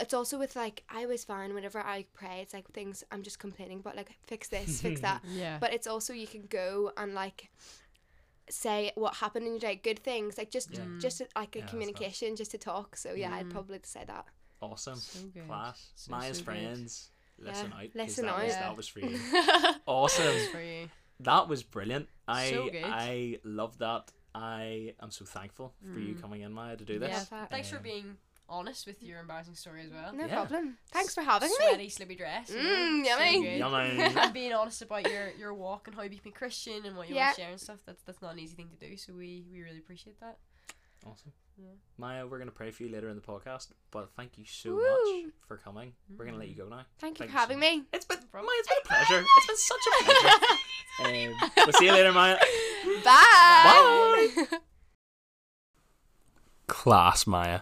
it's 0.00 0.14
also 0.14 0.38
with 0.38 0.54
like 0.56 0.84
I 0.88 1.02
always 1.02 1.24
find 1.24 1.54
whenever 1.54 1.80
I 1.80 2.06
pray 2.14 2.40
it's 2.42 2.54
like 2.54 2.70
things 2.72 3.02
I'm 3.10 3.22
just 3.22 3.38
complaining 3.38 3.80
about 3.80 3.96
like 3.96 4.10
fix 4.26 4.48
this 4.48 4.80
fix 4.80 5.00
that 5.08 5.22
Yeah. 5.28 5.58
but 5.60 5.72
it's 5.72 5.86
also 5.86 6.12
you 6.12 6.26
can 6.26 6.46
go 6.48 6.92
and 6.96 7.14
like 7.14 7.50
say 8.50 8.92
what 8.94 9.16
happened 9.16 9.44
in 9.46 9.52
your 9.52 9.60
day 9.60 9.74
good 9.82 9.98
things 9.98 10.38
like 10.38 10.50
just 10.50 10.70
Yeah. 10.72 10.84
just 10.98 11.22
like 11.36 11.54
a 11.56 11.60
Yeah, 11.60 11.66
communication 11.66 12.36
just 12.36 12.50
to 12.52 12.58
talk 12.58 12.96
so 12.96 13.12
yeah 13.12 13.34
I'd 13.34 13.46
Mm. 13.46 13.50
probably 13.52 13.80
say 13.84 14.04
that 14.06 14.26
Awesome. 14.60 14.96
So 14.96 15.20
good. 15.32 15.46
Class. 15.46 15.92
So, 15.94 16.10
Maya's 16.10 16.38
so 16.38 16.40
good. 16.40 16.44
friends. 16.46 17.10
Listen 17.38 17.70
Yeah, 17.70 17.76
out. 17.76 17.82
'cause 17.82 17.94
listen 17.94 18.24
that 18.26 18.34
out. 18.34 18.42
Was, 18.44 18.52
Yeah. 18.54 18.60
that 18.62 18.76
was 18.76 18.88
for 18.88 18.98
you. 18.98 19.20
awesome. 19.86 20.38
for 20.50 20.60
you. 20.60 20.88
That 21.20 21.46
was 21.48 21.62
brilliant. 21.62 22.08
I 22.26 22.50
So. 22.50 22.68
I 22.74 23.38
love 23.44 23.78
that. 23.78 24.10
I 24.34 24.94
am 25.00 25.12
so 25.12 25.24
thankful 25.24 25.74
for 25.92 26.00
you 26.00 26.16
Mm. 26.16 26.20
coming 26.20 26.40
in, 26.40 26.52
Maya, 26.52 26.76
to 26.76 26.84
do 26.84 26.98
this. 26.98 27.08
Yeah. 27.10 27.24
that. 27.30 27.50
Thanks 27.50 27.70
for 27.70 27.76
Um, 27.76 27.82
being 27.84 28.16
honest 28.48 28.86
with 28.86 29.02
your 29.02 29.20
embarrassing 29.20 29.54
story 29.54 29.82
as 29.84 29.90
well. 29.92 30.12
no 30.14 30.26
Yeah. 30.26 30.34
problem 30.36 30.78
thanks 30.90 31.14
for 31.14 31.20
having 31.22 31.48
me 31.50 31.54
Sweaty, 31.68 31.88
slippy 31.90 32.14
dress. 32.16 32.48
you 32.50 32.56
know, 32.56 32.62
Mm, 32.62 33.04
so 33.04 33.10
yummy. 33.10 33.42
good. 33.42 33.58
Yummy. 33.58 34.02
and 34.22 34.32
being 34.32 34.52
honest 34.52 34.80
about 34.82 35.08
your, 35.10 35.30
your 35.38 35.52
walk 35.54 35.86
and 35.86 35.94
how 35.96 36.02
you 36.02 36.10
became 36.10 36.32
Christian 36.32 36.84
and 36.86 36.96
what 36.96 37.08
you 37.08 37.14
Yeah. 37.14 37.26
want 37.26 37.36
to 37.36 37.40
share 37.42 37.50
and 37.50 37.60
stuff. 37.60 37.78
That's 37.86 38.02
that's 38.02 38.22
not 38.22 38.32
an 38.32 38.38
easy 38.38 38.54
thing 38.56 38.68
to 38.70 38.88
do. 38.88 38.96
So 38.96 39.12
we, 39.12 39.44
we 39.52 39.62
really 39.62 39.78
appreciate 39.78 40.18
that. 40.20 40.38
Awesome. 41.06 41.32
Yeah. 41.56 41.68
Maya, 41.96 42.26
we're 42.26 42.38
going 42.38 42.48
to 42.50 42.54
pray 42.54 42.70
for 42.70 42.82
you 42.84 42.88
later 42.90 43.08
in 43.08 43.16
the 43.16 43.22
podcast, 43.22 43.68
but 43.90 44.10
thank 44.16 44.38
you 44.38 44.44
so 44.46 44.70
Woo. 44.74 44.82
much 45.24 45.32
for 45.46 45.56
coming. 45.56 45.92
We're 46.16 46.24
going 46.24 46.34
to 46.34 46.38
let 46.40 46.48
you 46.48 46.54
go 46.56 46.68
now. 46.68 46.82
thank 47.00 47.18
you 47.18 47.18
Thank 47.18 47.18
for 47.18 47.24
you 47.24 47.30
so 47.30 47.38
having 47.38 47.58
me 47.60 47.84
It's 47.92 48.04
been, 48.04 48.18
problem. 48.30 48.46
Maya, 48.46 48.58
it's 48.58 48.68
been 48.68 48.78
a 48.84 48.88
pleasure. 48.88 49.24
It's 49.36 49.46
been 49.46 49.56
such 49.56 49.84
a 49.86 50.04
pleasure. 50.04 51.34
um, 51.34 51.50
we'll 51.66 51.72
see 51.74 51.84
you 51.86 51.92
later, 51.92 52.12
Maya. 52.12 52.36
bye, 53.04 54.36
Bye. 54.44 54.58
Class, 56.66 57.26
Maya. 57.26 57.60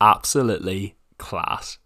Absolutely 0.00 0.96
class. 1.18 1.78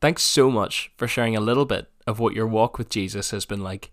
Thanks 0.00 0.22
so 0.22 0.50
much 0.50 0.92
for 0.96 1.08
sharing 1.08 1.36
a 1.36 1.40
little 1.40 1.64
bit 1.64 1.90
of 2.06 2.20
what 2.20 2.34
your 2.34 2.46
walk 2.46 2.78
with 2.78 2.88
Jesus 2.88 3.30
has 3.30 3.44
been 3.44 3.62
like. 3.62 3.90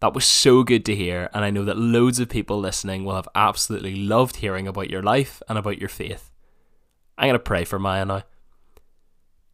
That 0.00 0.14
was 0.14 0.24
so 0.24 0.62
good 0.62 0.86
to 0.86 0.96
hear, 0.96 1.28
and 1.34 1.44
I 1.44 1.50
know 1.50 1.64
that 1.64 1.76
loads 1.76 2.18
of 2.20 2.30
people 2.30 2.58
listening 2.58 3.04
will 3.04 3.16
have 3.16 3.28
absolutely 3.34 3.96
loved 3.96 4.36
hearing 4.36 4.66
about 4.66 4.88
your 4.88 5.02
life 5.02 5.42
and 5.48 5.58
about 5.58 5.78
your 5.78 5.90
faith. 5.90 6.30
I'm 7.18 7.28
going 7.28 7.34
to 7.34 7.38
pray 7.38 7.64
for 7.64 7.78
Maya 7.78 8.06
now. 8.06 8.22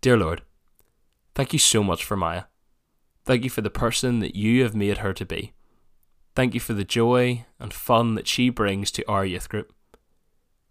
Dear 0.01 0.17
Lord, 0.17 0.43
thank 1.35 1.53
you 1.53 1.59
so 1.59 1.83
much 1.83 2.05
for 2.05 2.17
Maya. 2.17 2.45
Thank 3.25 3.43
you 3.43 3.51
for 3.51 3.61
the 3.61 3.71
person 3.71 4.21
that 4.21 4.37
you 4.37 4.63
have 4.63 4.77
made 4.77 4.99
her 4.99 5.13
to 5.15 5.25
be. 5.25 5.53
Thank 6.37 6.55
you 6.55 6.61
for 6.61 6.75
the 6.75 6.85
joy 6.85 7.47
and 7.59 7.75
fun 7.75 8.15
that 8.15 8.29
she 8.29 8.51
brings 8.51 8.93
to 8.93 9.09
our 9.09 9.25
youth 9.25 9.49
group. 9.49 9.73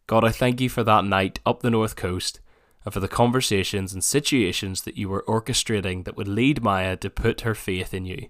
God, 0.08 0.24
I 0.24 0.30
thank 0.30 0.62
you 0.62 0.70
for 0.70 0.84
that 0.86 1.04
night 1.04 1.42
up 1.46 1.62
the 1.62 1.72
north 1.72 1.98
coast 1.98 2.40
and 2.86 2.94
for 2.94 3.00
the 3.00 3.08
conversations 3.08 3.94
and 3.94 4.04
situations 4.04 4.84
that 4.84 4.96
you 4.96 5.10
were 5.10 5.26
orchestrating 5.28 6.06
that 6.06 6.16
would 6.16 6.28
lead 6.28 6.64
Maya 6.64 6.96
to 6.98 7.10
put 7.10 7.42
her 7.42 7.56
faith 7.56 7.94
in 7.94 8.06
you. 8.06 8.30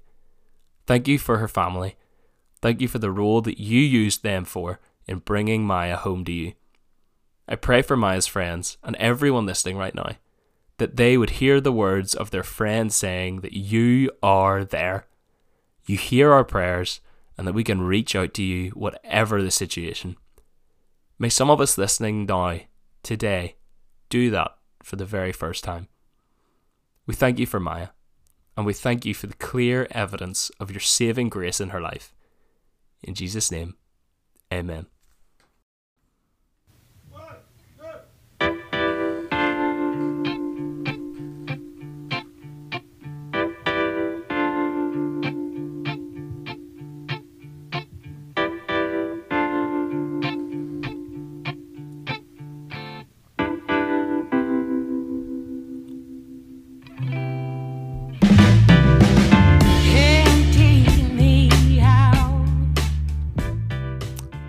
Thank 0.87 1.07
you 1.07 1.19
for 1.19 1.37
her 1.37 1.47
family. 1.47 1.97
Thank 2.61 2.81
you 2.81 2.87
for 2.87 2.99
the 2.99 3.11
role 3.11 3.41
that 3.41 3.59
you 3.59 3.81
used 3.81 4.23
them 4.23 4.45
for 4.45 4.79
in 5.07 5.19
bringing 5.19 5.65
Maya 5.65 5.97
home 5.97 6.23
to 6.25 6.31
you. 6.31 6.53
I 7.47 7.55
pray 7.55 7.81
for 7.81 7.97
Maya's 7.97 8.25
friends 8.25 8.77
and 8.81 8.95
everyone 8.95 9.45
listening 9.45 9.77
right 9.77 9.93
now 9.93 10.13
that 10.77 10.95
they 10.95 11.17
would 11.17 11.31
hear 11.31 11.61
the 11.61 11.71
words 11.71 12.13
of 12.13 12.31
their 12.31 12.43
friend 12.43 12.91
saying 12.91 13.41
that 13.41 13.53
you 13.53 14.11
are 14.23 14.63
there. 14.63 15.05
You 15.85 15.97
hear 15.97 16.31
our 16.31 16.43
prayers 16.43 17.01
and 17.37 17.47
that 17.47 17.53
we 17.53 17.63
can 17.63 17.81
reach 17.81 18.15
out 18.15 18.33
to 18.35 18.43
you 18.43 18.71
whatever 18.71 19.41
the 19.41 19.51
situation. 19.51 20.17
May 21.19 21.29
some 21.29 21.49
of 21.49 21.61
us 21.61 21.77
listening 21.77 22.25
now, 22.25 22.59
today, 23.03 23.55
do 24.09 24.29
that 24.31 24.55
for 24.83 24.95
the 24.95 25.05
very 25.05 25.31
first 25.31 25.63
time. 25.63 25.87
We 27.05 27.13
thank 27.13 27.39
you 27.39 27.45
for 27.45 27.59
Maya, 27.59 27.89
and 28.57 28.65
we 28.65 28.73
thank 28.73 29.05
you 29.05 29.13
for 29.13 29.27
the 29.27 29.35
clear 29.35 29.87
evidence 29.91 30.49
of 30.59 30.71
your 30.71 30.79
saving 30.79 31.29
grace 31.29 31.61
in 31.61 31.69
her 31.69 31.81
life. 31.81 32.13
In 33.03 33.13
Jesus' 33.13 33.51
name, 33.51 33.75
amen. 34.51 34.87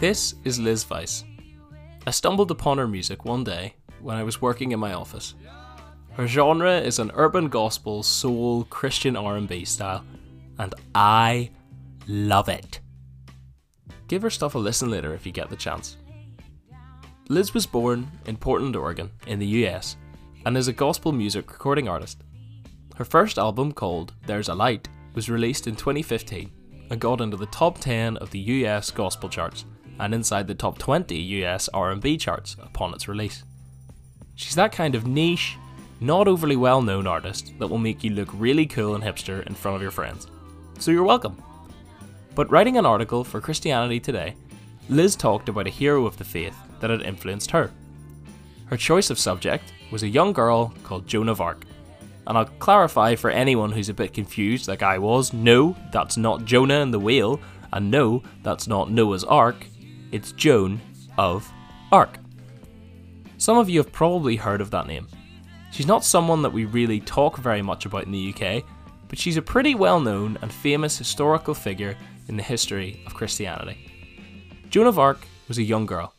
This 0.07 0.37
is 0.45 0.61
Liz 0.61 0.85
Vice. 0.85 1.25
I 2.07 2.13
stumbled 2.13 2.53
upon 2.53 2.79
her 2.79 2.87
music 2.87 3.25
one 3.25 3.43
day 3.43 3.75
when 4.01 4.17
I 4.17 4.23
was 4.23 4.41
working 4.41 4.71
in 4.71 4.79
my 4.79 4.93
office. 4.93 5.35
Her 6.13 6.29
genre 6.29 6.79
is 6.79 7.01
an 7.01 7.11
urban 7.15 7.49
gospel, 7.49 8.05
soul, 8.05 8.63
Christian 8.71 9.17
R&B 9.17 9.65
style, 9.65 10.05
and 10.61 10.73
I 10.95 11.51
love 12.07 12.49
it. 12.49 12.79
Give 14.07 14.23
her 14.23 14.31
stuff 14.31 14.55
a 14.55 14.61
listen 14.61 14.93
later 14.93 15.13
if 15.13 15.27
you 15.27 15.33
get 15.33 15.51
the 15.51 15.57
chance. 15.57 15.97
Liz 17.29 17.53
was 17.53 17.67
born 17.67 18.09
in 18.27 18.37
Portland, 18.37 18.77
Oregon, 18.77 19.11
in 19.27 19.41
the 19.41 19.67
US, 19.67 19.97
and 20.45 20.57
is 20.57 20.69
a 20.69 20.73
gospel 20.73 21.11
music 21.11 21.51
recording 21.51 21.89
artist. 21.89 22.23
Her 22.95 23.05
first 23.05 23.39
album, 23.39 23.73
called 23.73 24.15
There's 24.25 24.51
a 24.51 24.55
Light, 24.55 24.89
was 25.15 25.29
released 25.29 25.67
in 25.67 25.75
2015 25.75 26.53
and 26.91 27.01
got 27.01 27.21
into 27.21 27.37
the 27.37 27.47
top 27.47 27.81
10 27.81 28.19
of 28.19 28.31
the 28.31 28.39
US 28.39 28.93
gospel 28.93 29.29
charts 29.29 29.65
and 29.99 30.15
inside 30.15 30.47
the 30.47 30.55
top 30.55 30.79
20 30.79 31.17
US 31.17 31.69
R&B 31.73 32.17
charts 32.17 32.57
upon 32.63 32.95
its 32.95 33.09
release. 33.09 33.45
She's 34.35 34.55
that 34.55 34.73
kind 34.73 34.95
of 34.95 35.07
niche, 35.07 35.57
not 36.01 36.29
overly 36.29 36.57
well-known 36.57 37.07
artist 37.07 37.53
that 37.59 37.69
will 37.69 37.79
make 37.79 38.05
you 38.05 38.11
look 38.11 38.29
really 38.35 38.67
cool 38.67 38.95
and 38.95 39.03
hipster 39.03 39.47
in 39.47 39.55
front 39.55 39.77
of 39.77 39.83
your 39.83 39.91
friends. 39.91 40.27
So 40.79 40.91
you're 40.91 41.05
welcome. 41.05 41.43
But 42.35 42.51
writing 42.51 42.77
an 42.77 42.85
article 42.85 43.25
for 43.25 43.41
Christianity 43.41 43.99
Today, 43.99 44.37
Liz 44.91 45.17
talked 45.17 45.49
about 45.49 45.67
a 45.67 45.71
hero 45.71 46.05
of 46.05 46.19
the 46.19 46.25
faith 46.25 46.57
that 46.81 46.91
had 46.91 47.03
influenced 47.03 47.51
her. 47.51 47.71
Her 48.67 48.77
choice 48.77 49.11
of 49.11 49.19
subject 49.19 49.73
was 49.91 50.03
a 50.03 50.09
young 50.09 50.33
girl 50.33 50.75
called 50.83 51.07
Joan 51.07 51.29
of 51.29 51.41
Arc. 51.41 51.65
And 52.27 52.37
I'll 52.37 52.45
clarify 52.45 53.15
for 53.15 53.31
anyone 53.31 53.73
who's 53.73 53.89
a 53.89 53.95
bit 53.95 54.13
confused, 54.13 54.69
like 54.69 54.83
I 54.83 54.99
was 54.99 55.33
no, 55.33 55.77
that's 55.93 56.17
not 56.17 56.45
Jonah 56.45 56.81
and 56.81 56.93
the 56.93 56.99
whale, 56.99 57.41
and 57.73 57.91
no, 57.91 58.23
that's 58.43 58.67
not 58.67 58.91
Noah's 58.91 59.25
Ark, 59.25 59.67
it's 60.13 60.33
Joan 60.33 60.81
of 61.19 61.51
Arc. 61.93 62.19
Some 63.39 63.59
of 63.59 63.69
you 63.69 63.79
have 63.81 63.93
probably 63.93 64.37
heard 64.37 64.61
of 64.61 64.71
that 64.71 64.87
name. 64.87 65.09
She's 65.71 65.87
not 65.87 66.05
someone 66.05 66.43
that 66.43 66.53
we 66.53 66.65
really 66.65 67.01
talk 67.01 67.39
very 67.39 67.63
much 67.63 67.87
about 67.87 68.05
in 68.05 68.13
the 68.13 68.35
UK, 68.35 68.65
but 69.09 69.19
she's 69.19 69.37
a 69.37 69.43
pretty 69.43 69.75
well 69.75 70.01
known 70.01 70.39
and 70.43 70.53
famous 70.53 70.97
historical 70.97 71.55
figure 71.55 71.97
in 72.29 72.37
the 72.37 72.43
history 72.43 73.03
of 73.07 73.15
Christianity. 73.15 73.79
Joan 74.71 74.87
of 74.87 74.99
Arc 74.99 75.27
was 75.49 75.59
a 75.59 75.63
young 75.63 75.87
girl 75.87 76.13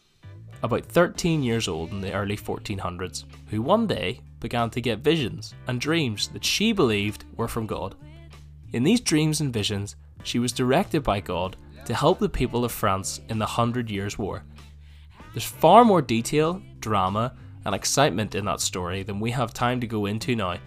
about 0.64 0.86
13 0.86 1.44
years 1.44 1.68
old 1.68 1.92
in 1.92 2.02
the 2.02 2.14
early 2.14 2.38
1400s, 2.38 3.26
who 3.48 3.62
one 3.62 3.88
day 3.88 4.20
began 4.40 4.70
to 4.72 4.82
get 4.82 5.00
visions 5.00 5.54
and 5.68 5.80
dreams 5.80 6.28
that 6.30 6.44
she 6.44 6.72
believed 6.72 7.26
were 7.36 7.48
from 7.48 7.68
God. 7.68 7.96
In 8.74 8.84
these 8.84 9.00
dreams 9.00 9.42
and 9.42 9.54
visions, 9.54 9.96
she 10.24 10.40
was 10.40 10.52
directed 10.52 11.04
by 11.04 11.20
God 11.20 11.56
to 11.88 11.96
help 11.96 12.20
the 12.20 12.28
people 12.28 12.66
of 12.66 12.72
France 12.72 13.22
in 13.30 13.40
the 13.40 13.46
Hundred 13.46 13.90
Years' 13.90 14.18
War. 14.18 14.44
There's 15.34 15.46
far 15.46 15.86
more 15.86 16.02
detail, 16.02 16.62
drama, 16.82 17.34
and 17.66 17.74
excitement 17.74 18.36
in 18.36 18.44
that 18.46 18.60
story 18.60 19.04
than 19.04 19.22
we 19.22 19.32
have 19.32 19.54
time 19.54 19.80
to 19.80 19.88
go 19.88 20.06
into 20.06 20.36
now, 20.36 20.58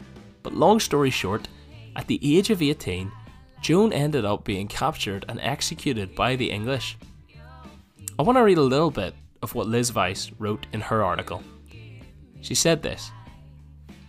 but 0.43 0.55
long 0.55 0.81
story 0.81 1.11
short, 1.11 1.47
at 1.95 2.07
the 2.07 2.19
age 2.23 2.49
of 2.49 2.63
18, 2.63 3.13
Joan 3.61 3.93
ended 3.93 4.25
up 4.25 4.45
being 4.45 4.67
captured 4.67 5.27
and 5.29 5.39
executed 5.41 6.15
by 6.15 6.37
the 6.37 6.51
English. 6.51 6.97
I 8.19 8.23
want 8.23 8.39
to 8.39 8.43
read 8.43 8.57
a 8.57 8.63
little 8.63 8.91
bit 8.91 9.15
of 9.43 9.55
what 9.55 9.67
Liz 9.67 9.91
Vice 9.91 10.33
wrote 10.39 10.67
in 10.73 10.81
her 10.81 11.05
article. 11.05 11.43
She 12.41 12.55
said 12.55 12.83
this 12.83 13.11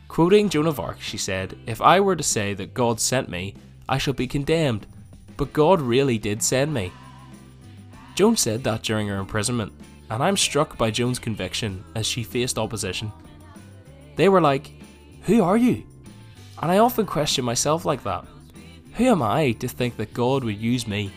Quoting 0.07 0.47
Joan 0.47 0.67
of 0.67 0.79
Arc, 0.79 1.01
she 1.01 1.17
said, 1.17 1.57
If 1.67 1.81
I 1.81 1.99
were 1.99 2.15
to 2.15 2.23
say 2.23 2.53
that 2.53 2.73
God 2.73 3.01
sent 3.01 3.27
me, 3.27 3.55
I 3.89 3.97
shall 3.97 4.13
be 4.13 4.27
condemned, 4.27 4.87
but 5.35 5.51
God 5.51 5.81
really 5.81 6.17
did 6.17 6.41
send 6.41 6.73
me. 6.73 6.93
Joan 8.21 8.37
said 8.37 8.63
that 8.65 8.83
during 8.83 9.07
her 9.07 9.17
imprisonment, 9.17 9.73
and 10.11 10.21
I'm 10.21 10.37
struck 10.37 10.77
by 10.77 10.91
Joan's 10.91 11.17
conviction 11.17 11.83
as 11.95 12.05
she 12.05 12.21
faced 12.21 12.59
opposition. 12.59 13.11
They 14.15 14.29
were 14.29 14.39
like, 14.39 14.73
Who 15.23 15.41
are 15.41 15.57
you? 15.57 15.81
And 16.61 16.71
I 16.71 16.77
often 16.77 17.07
question 17.07 17.43
myself 17.43 17.83
like 17.83 18.03
that. 18.03 18.23
Who 18.93 19.05
am 19.05 19.23
I 19.23 19.53
to 19.53 19.67
think 19.67 19.97
that 19.97 20.13
God 20.13 20.43
would 20.43 20.61
use 20.61 20.85
me? 20.85 21.09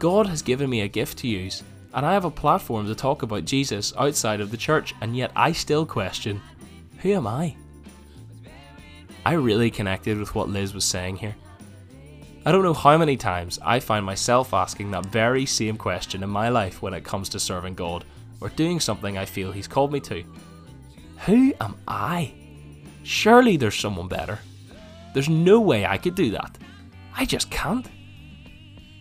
God 0.00 0.26
has 0.26 0.42
given 0.42 0.68
me 0.68 0.80
a 0.80 0.88
gift 0.88 1.18
to 1.18 1.28
use, 1.28 1.62
and 1.94 2.04
I 2.04 2.12
have 2.14 2.24
a 2.24 2.30
platform 2.32 2.88
to 2.88 2.96
talk 2.96 3.22
about 3.22 3.44
Jesus 3.44 3.94
outside 3.96 4.40
of 4.40 4.50
the 4.50 4.56
church, 4.56 4.96
and 5.00 5.16
yet 5.16 5.30
I 5.36 5.52
still 5.52 5.86
question 5.86 6.42
who 7.02 7.12
am 7.12 7.28
I? 7.28 7.54
I 9.24 9.34
really 9.34 9.70
connected 9.70 10.18
with 10.18 10.34
what 10.34 10.48
Liz 10.48 10.74
was 10.74 10.84
saying 10.84 11.18
here. 11.18 11.36
I 12.46 12.52
don't 12.52 12.62
know 12.62 12.74
how 12.74 12.96
many 12.96 13.16
times 13.16 13.58
I 13.60 13.80
find 13.80 14.06
myself 14.06 14.54
asking 14.54 14.92
that 14.92 15.06
very 15.06 15.44
same 15.46 15.76
question 15.76 16.22
in 16.22 16.30
my 16.30 16.48
life 16.48 16.80
when 16.80 16.94
it 16.94 17.02
comes 17.02 17.28
to 17.30 17.40
serving 17.40 17.74
God 17.74 18.04
or 18.40 18.50
doing 18.50 18.78
something 18.78 19.18
I 19.18 19.24
feel 19.24 19.50
He's 19.50 19.66
called 19.66 19.92
me 19.92 19.98
to. 20.02 20.22
Who 21.24 21.52
am 21.60 21.74
I? 21.88 22.32
Surely 23.02 23.56
there's 23.56 23.74
someone 23.74 24.06
better. 24.06 24.38
There's 25.12 25.28
no 25.28 25.60
way 25.60 25.86
I 25.86 25.98
could 25.98 26.14
do 26.14 26.30
that. 26.30 26.56
I 27.16 27.24
just 27.24 27.50
can't. 27.50 27.88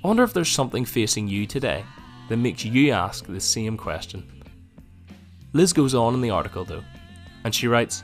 I 0.03 0.07
wonder 0.07 0.23
if 0.23 0.33
there's 0.33 0.49
something 0.49 0.83
facing 0.83 1.27
you 1.27 1.45
today 1.45 1.85
that 2.29 2.37
makes 2.37 2.65
you 2.65 2.89
ask 2.93 3.27
the 3.27 3.39
same 3.39 3.77
question. 3.77 4.27
Liz 5.53 5.71
goes 5.71 5.93
on 5.93 6.15
in 6.15 6.21
the 6.21 6.31
article 6.31 6.65
though, 6.65 6.83
and 7.43 7.53
she 7.53 7.67
writes 7.67 8.03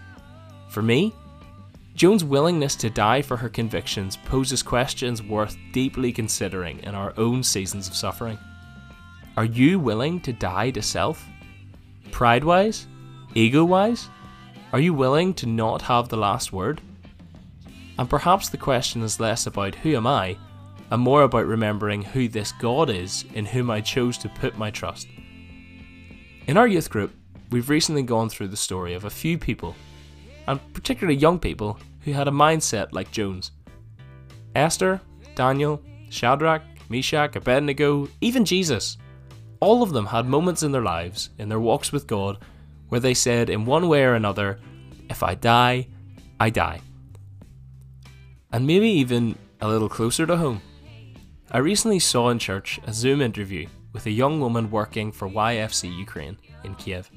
For 0.70 0.84
me, 0.84 1.16
Joan's 2.02 2.24
willingness 2.24 2.76
to 2.78 2.90
die 2.90 3.22
for 3.22 3.38
her 3.38 3.48
convictions 3.48 4.18
poses 4.26 4.64
questions 4.64 5.22
worth 5.22 5.56
deeply 5.72 6.12
considering 6.12 6.80
in 6.80 6.96
our 6.96 7.14
own 7.16 7.44
seasons 7.44 7.88
of 7.88 7.94
suffering. 7.94 8.40
Are 9.38 9.46
you 9.46 9.80
willing 9.80 10.20
to 10.22 10.34
die 10.34 10.72
to 10.72 10.82
self? 10.82 11.24
Pride 12.10 12.44
wise? 12.44 12.88
Ego 13.36 13.64
wise? 13.64 14.10
Are 14.74 14.80
you 14.80 14.96
willing 14.96 15.36
to 15.36 15.46
not 15.46 15.84
have 15.84 16.10
the 16.10 16.18
last 16.18 16.52
word? 16.52 16.82
And 18.00 18.10
perhaps 18.10 18.50
the 18.50 18.58
question 18.58 19.04
is 19.04 19.20
less 19.20 19.46
about 19.46 19.76
who 19.76 19.96
am 19.96 20.08
I 20.08 20.38
and 20.90 21.04
more 21.04 21.22
about 21.22 21.46
remembering 21.46 22.02
who 22.02 22.28
this 22.28 22.52
God 22.54 22.90
is 22.90 23.26
in 23.36 23.46
whom 23.46 23.70
I 23.70 23.80
chose 23.80 24.18
to 24.18 24.28
put 24.28 24.58
my 24.58 24.72
trust. 24.72 25.08
In 26.48 26.58
our 26.58 26.68
youth 26.68 26.90
group, 26.90 27.14
we've 27.52 27.70
recently 27.70 28.02
gone 28.02 28.28
through 28.28 28.48
the 28.48 28.58
story 28.58 28.96
of 28.96 29.06
a 29.06 29.12
few 29.12 29.38
people, 29.38 29.76
and 30.48 30.60
particularly 30.74 31.20
young 31.20 31.38
people, 31.38 31.78
who 32.02 32.14
had 32.14 32.28
a 32.28 32.32
mindset 32.32 32.90
like 32.92 33.12
Joan's. 33.12 33.52
Esther, 34.56 35.02
Daniel, 35.36 35.82
Shadrach, 36.10 36.64
Meshach, 36.90 37.36
Abednego, 37.36 38.08
even 38.20 38.46
Jesus. 38.46 38.98
All 39.60 39.84
of 39.84 39.92
them 39.92 40.06
had 40.08 40.26
moments 40.26 40.64
in 40.64 40.72
their 40.72 40.82
lives, 40.82 41.30
in 41.38 41.48
their 41.48 41.60
walks 41.60 41.92
with 41.92 42.08
God, 42.08 42.40
where 42.90 43.00
they 43.00 43.14
said, 43.14 43.50
in 43.50 43.66
one 43.66 43.88
way 43.88 44.04
or 44.04 44.16
another, 44.16 44.60
if 45.10 45.24
I 45.24 45.36
die, 45.36 45.88
I 46.40 46.50
die. 46.50 46.82
And 48.52 48.68
maybe 48.68 48.90
even 48.90 49.38
a 49.62 49.68
little 49.68 49.88
closer 49.88 50.26
to 50.26 50.36
home, 50.36 50.62
I 51.52 51.60
recently 51.60 52.00
saw 52.00 52.30
in 52.30 52.40
church 52.40 52.80
a 52.86 52.94
Zoom 52.94 53.22
interview 53.22 53.68
with 53.94 54.06
a 54.06 54.12
young 54.12 54.40
woman 54.40 54.72
working 54.72 55.12
for 55.12 55.30
YFC 55.30 55.96
Ukraine 55.96 56.38
in 56.64 56.76
Kiev. 56.76 57.10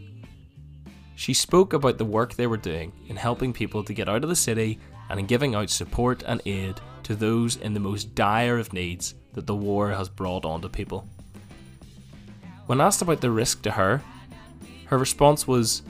She 1.14 1.34
spoke 1.34 1.72
about 1.72 1.98
the 1.98 2.04
work 2.04 2.34
they 2.34 2.46
were 2.46 2.56
doing 2.56 2.92
in 3.08 3.16
helping 3.16 3.52
people 3.52 3.84
to 3.84 3.94
get 3.94 4.08
out 4.08 4.24
of 4.24 4.28
the 4.28 4.36
city 4.36 4.78
and 5.08 5.20
in 5.20 5.26
giving 5.26 5.54
out 5.54 5.70
support 5.70 6.22
and 6.26 6.40
aid 6.46 6.80
to 7.04 7.14
those 7.14 7.56
in 7.56 7.74
the 7.74 7.80
most 7.80 8.14
dire 8.14 8.58
of 8.58 8.72
needs 8.72 9.14
that 9.34 9.46
the 9.46 9.54
war 9.54 9.90
has 9.90 10.08
brought 10.08 10.44
onto 10.44 10.68
people. 10.68 11.08
When 12.66 12.80
asked 12.80 13.02
about 13.02 13.20
the 13.20 13.30
risk 13.30 13.62
to 13.62 13.72
her, 13.72 14.02
her 14.86 14.98
response 14.98 15.46
was 15.46 15.82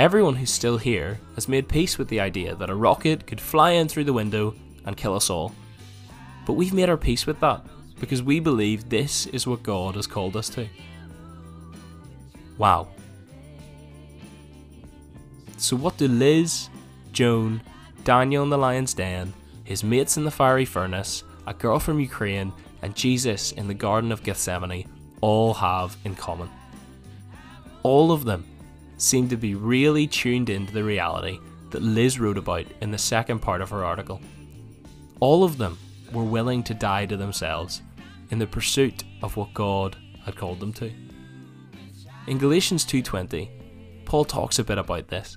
Everyone 0.00 0.36
who's 0.36 0.50
still 0.50 0.78
here 0.78 1.20
has 1.34 1.46
made 1.46 1.68
peace 1.68 1.98
with 1.98 2.08
the 2.08 2.20
idea 2.20 2.54
that 2.54 2.70
a 2.70 2.74
rocket 2.74 3.26
could 3.26 3.38
fly 3.38 3.72
in 3.72 3.86
through 3.86 4.04
the 4.04 4.14
window 4.14 4.54
and 4.86 4.96
kill 4.96 5.14
us 5.14 5.28
all. 5.28 5.54
But 6.46 6.54
we've 6.54 6.72
made 6.72 6.88
our 6.88 6.96
peace 6.96 7.26
with 7.26 7.38
that 7.40 7.66
because 8.00 8.22
we 8.22 8.40
believe 8.40 8.88
this 8.88 9.26
is 9.26 9.46
what 9.46 9.62
God 9.62 9.96
has 9.96 10.06
called 10.06 10.36
us 10.36 10.48
to. 10.50 10.66
Wow. 12.56 12.88
So, 15.60 15.76
what 15.76 15.98
do 15.98 16.08
Liz, 16.08 16.70
Joan, 17.12 17.60
Daniel 18.02 18.42
in 18.42 18.48
the 18.48 18.56
lion's 18.56 18.94
den, 18.94 19.34
his 19.62 19.84
mates 19.84 20.16
in 20.16 20.24
the 20.24 20.30
fiery 20.30 20.64
furnace, 20.64 21.22
a 21.46 21.52
girl 21.52 21.78
from 21.78 22.00
Ukraine, 22.00 22.50
and 22.80 22.96
Jesus 22.96 23.52
in 23.52 23.68
the 23.68 23.74
Garden 23.74 24.10
of 24.10 24.22
Gethsemane 24.22 24.88
all 25.20 25.52
have 25.52 25.98
in 26.06 26.14
common? 26.14 26.48
All 27.82 28.10
of 28.10 28.24
them 28.24 28.46
seem 28.96 29.28
to 29.28 29.36
be 29.36 29.54
really 29.54 30.06
tuned 30.06 30.48
into 30.48 30.72
the 30.72 30.82
reality 30.82 31.38
that 31.72 31.82
Liz 31.82 32.18
wrote 32.18 32.38
about 32.38 32.64
in 32.80 32.90
the 32.90 32.96
second 32.96 33.40
part 33.40 33.60
of 33.60 33.68
her 33.68 33.84
article. 33.84 34.18
All 35.20 35.44
of 35.44 35.58
them 35.58 35.76
were 36.10 36.24
willing 36.24 36.62
to 36.64 36.74
die 36.74 37.04
to 37.04 37.18
themselves 37.18 37.82
in 38.30 38.38
the 38.38 38.46
pursuit 38.46 39.04
of 39.22 39.36
what 39.36 39.52
God 39.52 39.98
had 40.24 40.36
called 40.36 40.58
them 40.58 40.72
to. 40.72 40.90
In 42.26 42.38
Galatians 42.38 42.86
2:20, 42.86 43.50
Paul 44.06 44.24
talks 44.24 44.58
a 44.58 44.64
bit 44.64 44.78
about 44.78 45.08
this. 45.08 45.36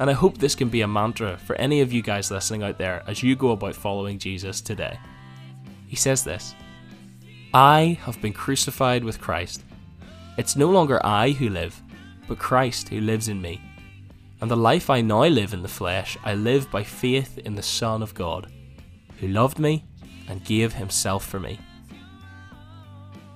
And 0.00 0.10
I 0.10 0.12
hope 0.12 0.38
this 0.38 0.54
can 0.54 0.68
be 0.68 0.80
a 0.80 0.88
mantra 0.88 1.38
for 1.38 1.54
any 1.56 1.80
of 1.80 1.92
you 1.92 2.02
guys 2.02 2.30
listening 2.30 2.62
out 2.62 2.78
there 2.78 3.02
as 3.06 3.22
you 3.22 3.36
go 3.36 3.50
about 3.50 3.74
following 3.74 4.18
Jesus 4.18 4.60
today. 4.60 4.98
He 5.86 5.96
says 5.96 6.24
this 6.24 6.54
I 7.52 7.98
have 8.02 8.20
been 8.20 8.32
crucified 8.32 9.04
with 9.04 9.20
Christ. 9.20 9.62
It's 10.36 10.56
no 10.56 10.68
longer 10.70 11.04
I 11.06 11.30
who 11.30 11.48
live, 11.48 11.80
but 12.26 12.38
Christ 12.38 12.88
who 12.88 13.00
lives 13.00 13.28
in 13.28 13.40
me. 13.40 13.60
And 14.40 14.50
the 14.50 14.56
life 14.56 14.90
I 14.90 15.00
now 15.00 15.24
live 15.24 15.54
in 15.54 15.62
the 15.62 15.68
flesh, 15.68 16.18
I 16.24 16.34
live 16.34 16.70
by 16.70 16.82
faith 16.82 17.38
in 17.38 17.54
the 17.54 17.62
Son 17.62 18.02
of 18.02 18.14
God, 18.14 18.50
who 19.20 19.28
loved 19.28 19.60
me 19.60 19.84
and 20.28 20.44
gave 20.44 20.72
himself 20.72 21.24
for 21.24 21.38
me. 21.38 21.60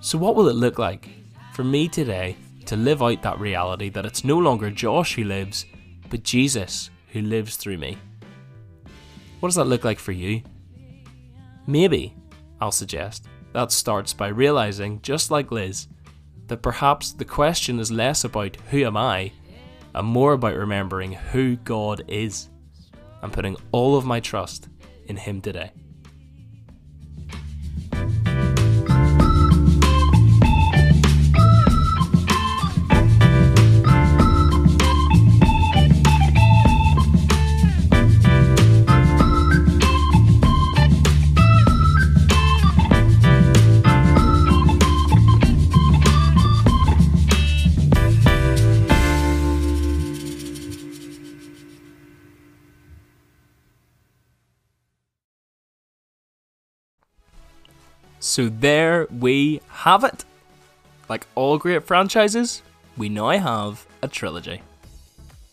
So, 0.00 0.18
what 0.18 0.34
will 0.34 0.48
it 0.48 0.56
look 0.56 0.78
like 0.78 1.08
for 1.52 1.62
me 1.62 1.88
today 1.88 2.36
to 2.66 2.76
live 2.76 3.02
out 3.02 3.22
that 3.22 3.38
reality 3.38 3.88
that 3.90 4.04
it's 4.04 4.24
no 4.24 4.38
longer 4.38 4.70
Josh 4.70 5.14
who 5.14 5.24
lives, 5.24 5.64
but 6.10 6.22
Jesus 6.22 6.90
who 7.12 7.22
lives 7.22 7.56
through 7.56 7.78
me? 7.78 7.98
What 9.40 9.48
does 9.48 9.56
that 9.56 9.66
look 9.66 9.84
like 9.84 9.98
for 9.98 10.12
you? 10.12 10.42
Maybe, 11.66 12.14
I'll 12.60 12.72
suggest, 12.72 13.28
that 13.52 13.72
starts 13.72 14.12
by 14.12 14.28
realizing, 14.28 15.00
just 15.02 15.30
like 15.30 15.52
Liz, 15.52 15.88
that 16.48 16.62
perhaps 16.62 17.12
the 17.12 17.24
question 17.24 17.78
is 17.78 17.90
less 17.90 18.24
about 18.24 18.56
who 18.70 18.84
am 18.84 18.96
I 18.96 19.32
and 19.94 20.06
more 20.06 20.32
about 20.32 20.56
remembering 20.56 21.12
who 21.12 21.56
God 21.56 22.04
is 22.08 22.48
and 23.22 23.32
putting 23.32 23.56
all 23.72 23.96
of 23.96 24.04
my 24.04 24.20
trust 24.20 24.68
in 25.06 25.16
Him 25.16 25.40
today. 25.40 25.72
So 58.28 58.50
there 58.50 59.06
we 59.06 59.62
have 59.68 60.04
it. 60.04 60.26
Like 61.08 61.26
all 61.34 61.56
great 61.56 61.86
franchises, 61.86 62.62
we 62.98 63.08
now 63.08 63.30
have 63.30 63.86
a 64.02 64.06
trilogy. 64.06 64.60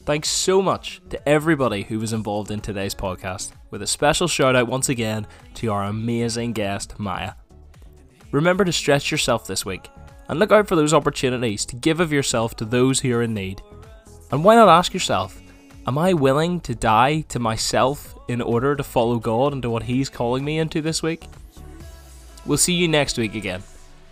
Thanks 0.04 0.28
so 0.28 0.62
much 0.62 1.02
to 1.10 1.28
everybody 1.28 1.84
who 1.84 2.00
was 2.00 2.12
involved 2.12 2.52
in 2.52 2.60
today's 2.60 2.94
podcast, 2.94 3.54
with 3.72 3.82
a 3.82 3.88
special 3.88 4.28
shout 4.28 4.58
out 4.58 4.68
once 4.68 4.90
again 4.90 5.26
to 5.54 5.72
our 5.72 5.86
amazing 5.86 6.52
guest, 6.52 7.00
Maya. 7.00 7.36
Remember 8.32 8.66
to 8.66 8.74
stretch 8.74 9.10
yourself 9.10 9.48
this 9.48 9.66
week 9.66 9.88
and 10.28 10.38
look 10.38 10.52
out 10.52 10.68
for 10.68 10.76
those 10.76 10.94
opportunities 10.94 11.66
to 11.68 11.78
give 11.78 12.02
of 12.02 12.12
yourself 12.12 12.58
to 12.58 12.66
those 12.66 13.00
who 13.00 13.16
are 13.16 13.24
in 13.24 13.34
need. 13.34 13.62
And 14.32 14.44
why 14.44 14.56
not 14.56 14.68
ask 14.68 14.94
yourself, 14.94 15.42
am 15.88 15.98
I 15.98 16.12
willing 16.12 16.60
to 16.60 16.76
die 16.76 17.22
to 17.30 17.40
myself 17.40 18.20
in 18.28 18.42
order 18.42 18.76
to 18.76 18.84
follow 18.84 19.18
God 19.18 19.54
into 19.54 19.70
what 19.70 19.84
He's 19.84 20.10
calling 20.10 20.44
me 20.44 20.60
into 20.60 20.82
this 20.82 21.02
week? 21.02 21.30
We'll 22.46 22.58
see 22.60 22.74
you 22.74 22.88
next 22.88 23.18
week 23.18 23.34
again, 23.34 23.64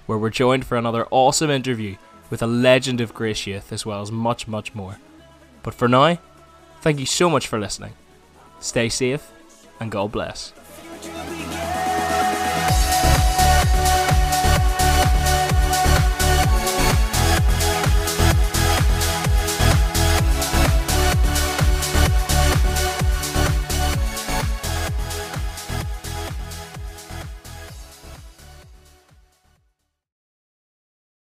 where 0.08 0.18
we're 0.18 0.32
joined 0.32 0.66
for 0.66 0.76
another 0.76 1.08
awesome 1.12 1.52
interview 1.52 1.98
with 2.30 2.42
a 2.42 2.48
legend 2.48 3.00
of 3.00 3.14
Grace 3.14 3.48
as 3.48 3.86
well 3.86 4.02
as 4.02 4.12
much, 4.12 4.48
much 4.48 4.74
more. 4.74 4.98
But 5.62 5.76
for 5.76 5.88
now, 5.88 6.18
thank 6.82 7.00
you 7.00 7.06
so 7.06 7.30
much 7.30 7.48
for 7.48 7.60
listening. 7.60 7.94
Stay 8.60 8.90
safe 8.90 9.32
and 9.80 9.92
God 9.92 10.12
bless. 10.12 10.52